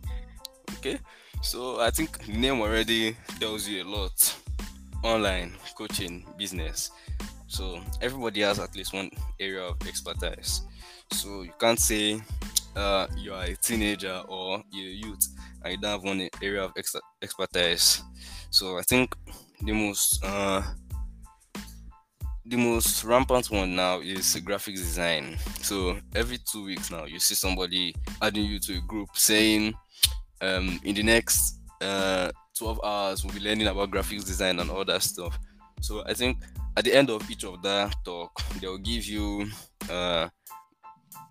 Okay. 0.78 1.00
So 1.42 1.80
I 1.80 1.90
think 1.90 2.26
the 2.26 2.34
name 2.34 2.62
already 2.62 3.16
tells 3.40 3.68
you 3.68 3.84
a 3.84 3.88
lot. 3.88 4.36
Online 5.04 5.52
coaching 5.76 6.26
business. 6.38 6.92
So 7.48 7.80
everybody 8.02 8.42
has 8.42 8.60
at 8.60 8.76
least 8.76 8.94
one 8.94 9.10
area 9.40 9.62
of 9.62 9.76
expertise. 9.88 10.62
So 11.12 11.44
you 11.44 11.54
can't 11.60 11.80
say 11.80 12.22
uh, 12.76 13.08
you 13.18 13.34
are 13.34 13.44
a 13.44 13.56
teenager 13.56 14.22
or 14.28 14.64
you're 14.72 14.90
a 14.90 14.94
youth 14.94 15.28
and 15.64 15.74
you 15.74 15.80
don't 15.80 15.92
have 15.92 16.04
one 16.04 16.28
area 16.42 16.64
of 16.64 16.72
ex- 16.78 16.96
expertise. 17.22 18.04
So 18.50 18.78
I 18.78 18.82
think 18.82 19.16
the 19.62 19.74
most 19.74 20.24
uh, 20.24 20.62
the 22.46 22.58
most 22.58 23.04
rampant 23.04 23.50
one 23.50 23.76
now 23.76 24.00
is 24.00 24.36
graphics 24.46 24.78
design. 24.78 25.38
So 25.62 25.98
every 26.14 26.38
two 26.38 26.66
weeks 26.66 26.92
now, 26.92 27.06
you 27.06 27.20
see 27.20 27.34
somebody 27.36 27.96
adding 28.22 28.46
you 28.46 28.60
to 28.60 28.78
a 28.78 28.82
group 28.82 29.10
saying, 29.14 29.74
um, 30.42 30.80
in 30.84 30.96
the 30.96 31.04
next 31.04 31.60
uh 31.82 32.32
12 32.58 32.80
hours, 32.86 33.24
we'll 33.24 33.34
be 33.34 33.40
learning 33.42 33.68
about 33.68 33.92
graphics 33.92 34.26
design 34.26 34.60
and 34.60 34.70
all 34.70 34.86
that 34.86 35.02
stuff. 35.02 35.38
So 35.82 36.04
I 36.06 36.14
think 36.14 36.38
at 36.78 36.86
the 36.86 36.94
end 36.94 37.10
of 37.10 37.30
each 37.30 37.44
of 37.44 37.62
that 37.64 37.96
talk, 38.06 38.32
they'll 38.62 38.78
give 38.78 39.06
you 39.06 39.48
uh 39.90 40.30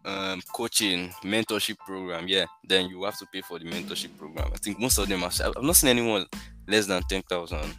um, 0.04 0.40
coaching 0.52 1.10
mentorship 1.22 1.78
program. 1.78 2.28
Yeah, 2.28 2.46
then 2.68 2.88
you 2.88 3.04
have 3.04 3.18
to 3.18 3.26
pay 3.32 3.40
for 3.40 3.58
the 3.58 3.64
mentorship 3.64 4.16
program. 4.18 4.50
I 4.52 4.58
think 4.58 4.78
most 4.78 4.98
of 4.98 5.08
them 5.08 5.24
are. 5.24 5.30
I've 5.44 5.62
not 5.62 5.76
seen 5.76 5.90
anyone 5.90 6.26
less 6.66 6.86
than 6.86 7.02
ten 7.08 7.22
thousand. 7.22 7.74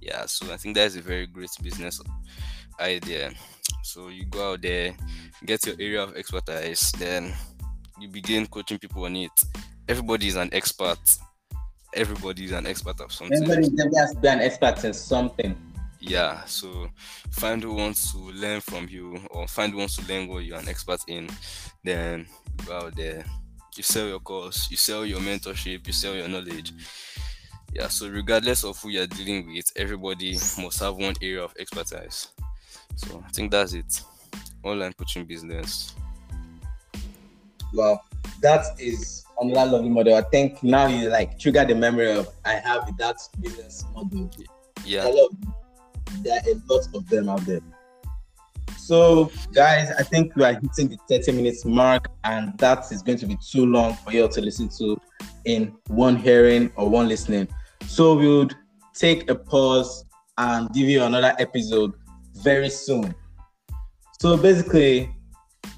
Yeah, 0.00 0.26
so 0.26 0.52
I 0.52 0.56
think 0.56 0.74
that's 0.74 0.96
a 0.96 1.00
very 1.00 1.26
great 1.26 1.50
business 1.62 2.00
idea. 2.80 3.32
So 3.82 4.08
you 4.08 4.24
go 4.24 4.52
out 4.52 4.62
there, 4.62 4.94
get 5.44 5.64
your 5.66 5.76
area 5.78 6.02
of 6.02 6.16
expertise, 6.16 6.92
then 6.92 7.32
you 8.00 8.08
begin 8.08 8.46
coaching 8.46 8.78
people 8.78 9.04
on 9.04 9.16
it. 9.16 9.30
Everybody 9.88 10.28
is 10.28 10.36
an 10.36 10.50
expert. 10.52 10.98
Everybody 11.94 12.46
is 12.46 12.52
an 12.52 12.66
expert 12.66 13.00
of 13.00 13.12
something. 13.12 13.36
Everybody, 13.42 13.66
everybody 13.66 13.96
has 13.96 14.14
to 14.14 14.20
be 14.20 14.28
an 14.28 14.40
expert 14.40 14.84
in 14.84 14.94
something. 14.94 15.56
Yeah, 16.04 16.44
so 16.46 16.88
find 17.30 17.62
who 17.62 17.74
wants 17.74 18.10
to 18.12 18.18
learn 18.18 18.60
from 18.60 18.88
you 18.88 19.20
or 19.30 19.46
find 19.46 19.72
who 19.72 19.78
wants 19.78 19.96
to 19.96 20.12
learn 20.12 20.26
what 20.26 20.44
you're 20.44 20.58
an 20.58 20.68
expert 20.68 21.00
in. 21.06 21.30
Then 21.84 22.26
go 22.66 22.76
out 22.76 22.96
there, 22.96 23.24
you 23.76 23.84
sell 23.84 24.08
your 24.08 24.18
course, 24.18 24.68
you 24.68 24.76
sell 24.76 25.06
your 25.06 25.20
mentorship, 25.20 25.86
you 25.86 25.92
sell 25.92 26.14
your 26.14 26.26
knowledge. 26.26 26.72
Yeah, 27.72 27.86
so 27.86 28.08
regardless 28.08 28.64
of 28.64 28.78
who 28.82 28.88
you're 28.88 29.06
dealing 29.06 29.46
with, 29.54 29.70
everybody 29.76 30.32
must 30.32 30.80
have 30.80 30.96
one 30.96 31.14
area 31.22 31.44
of 31.44 31.54
expertise. 31.58 32.28
So 32.96 33.22
I 33.24 33.30
think 33.30 33.52
that's 33.52 33.72
it. 33.72 34.02
Online 34.64 34.92
coaching 34.94 35.24
business. 35.24 35.94
Well, 37.72 38.02
that 38.42 38.66
is 38.80 39.24
another 39.40 39.70
lovely 39.70 39.88
model. 39.88 40.16
I 40.16 40.22
think 40.22 40.64
now 40.64 40.88
you 40.88 41.08
like 41.10 41.38
trigger 41.38 41.64
the 41.64 41.76
memory 41.76 42.10
of 42.10 42.28
I 42.44 42.54
have 42.54 42.96
that 42.98 43.16
business 43.40 43.84
model. 43.94 44.30
Yeah. 44.84 45.04
I 45.06 45.10
love 45.10 45.30
there 46.20 46.40
are 46.40 46.50
a 46.50 46.72
lot 46.72 46.86
of 46.94 47.08
them 47.08 47.28
out 47.28 47.40
there. 47.46 47.60
So, 48.76 49.30
guys, 49.52 49.90
I 49.98 50.02
think 50.02 50.34
we 50.34 50.44
are 50.44 50.54
hitting 50.54 50.88
the 50.88 50.98
30 51.08 51.32
minutes 51.32 51.64
mark, 51.64 52.08
and 52.24 52.56
that 52.58 52.90
is 52.90 53.02
going 53.02 53.18
to 53.18 53.26
be 53.26 53.36
too 53.36 53.64
long 53.64 53.94
for 53.94 54.12
you 54.12 54.22
all 54.22 54.28
to 54.30 54.40
listen 54.40 54.68
to 54.78 55.00
in 55.44 55.74
one 55.86 56.16
hearing 56.16 56.70
or 56.76 56.88
one 56.88 57.08
listening. 57.08 57.48
So, 57.86 58.14
we 58.14 58.28
would 58.28 58.54
take 58.94 59.30
a 59.30 59.34
pause 59.34 60.04
and 60.38 60.68
give 60.72 60.88
you 60.88 61.02
another 61.04 61.34
episode 61.38 61.92
very 62.34 62.70
soon. 62.70 63.14
So, 64.20 64.36
basically, 64.36 65.14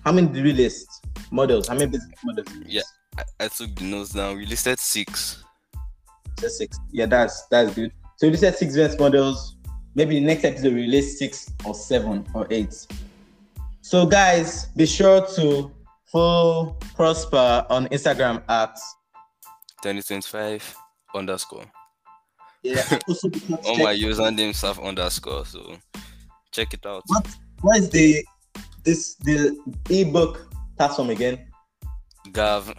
how 0.05 0.12
many 0.12 0.29
did 0.29 0.44
we 0.44 0.53
list? 0.53 1.07
Models. 1.31 1.68
How 1.68 1.75
many 1.75 1.87
basic 1.87 2.16
models? 2.25 2.49
Yeah. 2.66 2.83
I, 3.18 3.44
I 3.44 3.49
took 3.49 3.75
the 3.75 3.85
notes 3.85 4.11
down. 4.11 4.37
We 4.37 4.47
listed 4.47 4.79
six. 4.79 5.42
Just 6.40 6.59
six. 6.59 6.79
Yeah, 6.90 7.07
that's 7.07 7.47
that's 7.51 7.75
good. 7.75 7.92
So 8.16 8.27
we 8.27 8.33
listed 8.33 8.55
six 8.55 8.77
best 8.77 8.99
models. 8.99 9.57
Maybe 9.94 10.18
the 10.18 10.26
next 10.26 10.44
episode 10.44 10.74
we 10.74 10.80
release 10.83 11.18
six 11.18 11.50
or 11.64 11.74
seven 11.74 12.26
or 12.35 12.46
eight. 12.50 12.87
So 13.80 14.07
guys, 14.07 14.66
be 14.76 14.87
sure 14.87 15.26
to 15.37 15.70
follow 16.07 16.76
Prosper 16.96 17.66
on 17.70 17.87
Instagram 17.88 18.42
at 18.48 18.76
2025 19.83 20.76
underscore. 21.14 21.64
yeah. 22.62 22.83
Also, 23.09 23.28
be 23.28 23.38
sure 23.40 23.57
to 23.59 23.62
All 23.68 23.76
check- 23.76 23.85
my 23.85 23.94
username 23.94 24.54
self 24.54 24.80
underscore. 24.80 25.44
So 25.46 25.76
check 26.52 26.74
it 26.74 26.85
out. 26.87 27.02
what 27.07 27.26
what 27.61 27.78
is 27.78 27.90
the 27.90 28.24
this 28.85 29.14
the 29.16 29.57
ebook 29.90 30.48
platform 30.76 31.11
again? 31.11 31.46
Gav 32.33 32.74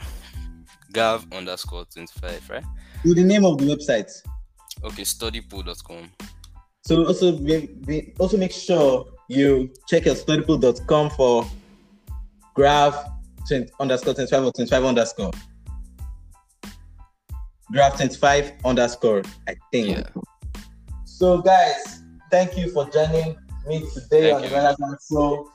Gav 0.91 1.25
underscore 1.31 1.85
25, 1.93 2.49
right? 2.49 2.63
With 3.03 3.17
the 3.17 3.23
name 3.23 3.45
of 3.45 3.57
the 3.57 3.65
website. 3.65 4.09
Okay, 4.83 5.03
studypool.com. 5.03 6.09
So 6.85 7.05
also 7.07 7.31
be, 7.31 7.65
be, 7.85 8.13
also 8.19 8.37
make 8.37 8.51
sure 8.51 9.07
you 9.27 9.73
check 9.87 10.05
your 10.05 10.13
studypool.com 10.13 11.09
for 11.11 11.45
graph 12.53 12.95
20, 13.47 13.71
underscore 13.79 14.13
25 14.13 14.43
or 14.45 14.51
25 14.51 14.85
underscore. 14.85 15.31
Graph 17.71 17.97
25 17.97 18.53
underscore, 18.63 19.23
I 19.47 19.55
think. 19.71 19.97
Yeah. 19.97 20.03
So 21.05 21.41
guys, 21.41 22.03
thank 22.29 22.55
you 22.55 22.69
for 22.69 22.87
joining 22.91 23.35
me 23.65 23.83
today 23.91 24.29
Thank 24.29 24.35
on 24.35 24.41
the. 24.43 24.49
Relevant 24.49 24.99
Show. 25.11 25.51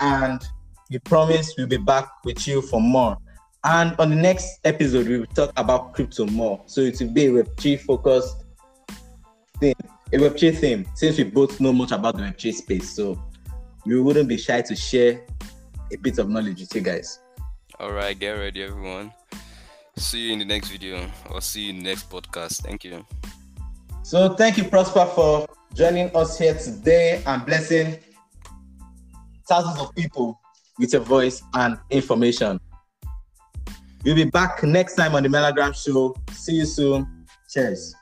And 0.00 0.42
we 0.90 0.98
promise 0.98 1.54
we'll 1.56 1.66
be 1.66 1.78
back 1.78 2.10
with 2.24 2.46
you 2.46 2.60
for 2.60 2.80
more. 2.80 3.16
And 3.64 3.96
on 3.98 4.10
the 4.10 4.16
next 4.16 4.60
episode, 4.64 5.08
we 5.08 5.20
will 5.20 5.26
talk 5.28 5.50
about 5.56 5.94
crypto 5.94 6.26
more. 6.26 6.60
So 6.66 6.82
it 6.82 7.00
will 7.00 7.08
be 7.08 7.26
a 7.26 7.30
Web3 7.30 7.80
focused 7.80 8.44
thing, 9.58 9.74
a 10.14 10.16
Web3 10.16 10.56
theme, 10.56 10.86
since 10.94 11.18
we 11.18 11.24
both 11.24 11.58
know 11.60 11.72
much 11.72 11.90
about 11.90 12.16
the 12.16 12.22
Web3 12.22 12.54
space. 12.54 12.94
So 12.94 13.20
we 13.84 14.00
wouldn't 14.00 14.28
be 14.28 14.36
shy 14.36 14.62
to 14.62 14.76
share 14.76 15.26
a 15.92 15.96
bit 15.96 16.18
of 16.18 16.28
knowledge 16.28 16.60
with 16.60 16.72
you 16.74 16.82
guys. 16.82 17.18
All 17.80 17.90
right, 17.90 18.16
get 18.16 18.30
ready, 18.30 18.62
everyone. 18.62 19.12
See 19.96 20.26
you 20.26 20.32
in 20.32 20.38
the 20.38 20.44
next 20.44 20.70
video 20.70 21.04
or 21.30 21.40
see 21.40 21.62
you 21.62 21.70
in 21.70 21.78
the 21.78 21.84
next 21.84 22.08
podcast. 22.08 22.62
Thank 22.62 22.84
you. 22.84 23.04
So 24.02 24.34
thank 24.34 24.56
you, 24.56 24.64
Prosper, 24.64 25.04
for 25.06 25.48
joining 25.74 26.14
us 26.14 26.38
here 26.38 26.54
today 26.54 27.20
and 27.26 27.44
blessing 27.44 27.98
thousands 29.48 29.80
of 29.80 29.92
people 29.96 30.40
with 30.78 30.92
your 30.92 31.02
voice 31.02 31.42
and 31.54 31.76
information. 31.90 32.60
We'll 34.04 34.14
be 34.14 34.24
back 34.24 34.62
next 34.62 34.94
time 34.94 35.16
on 35.16 35.24
the 35.24 35.28
Melaagram 35.28 35.74
Show. 35.74 36.14
See 36.32 36.54
you 36.54 36.66
soon. 36.66 37.26
Cheers. 37.50 37.94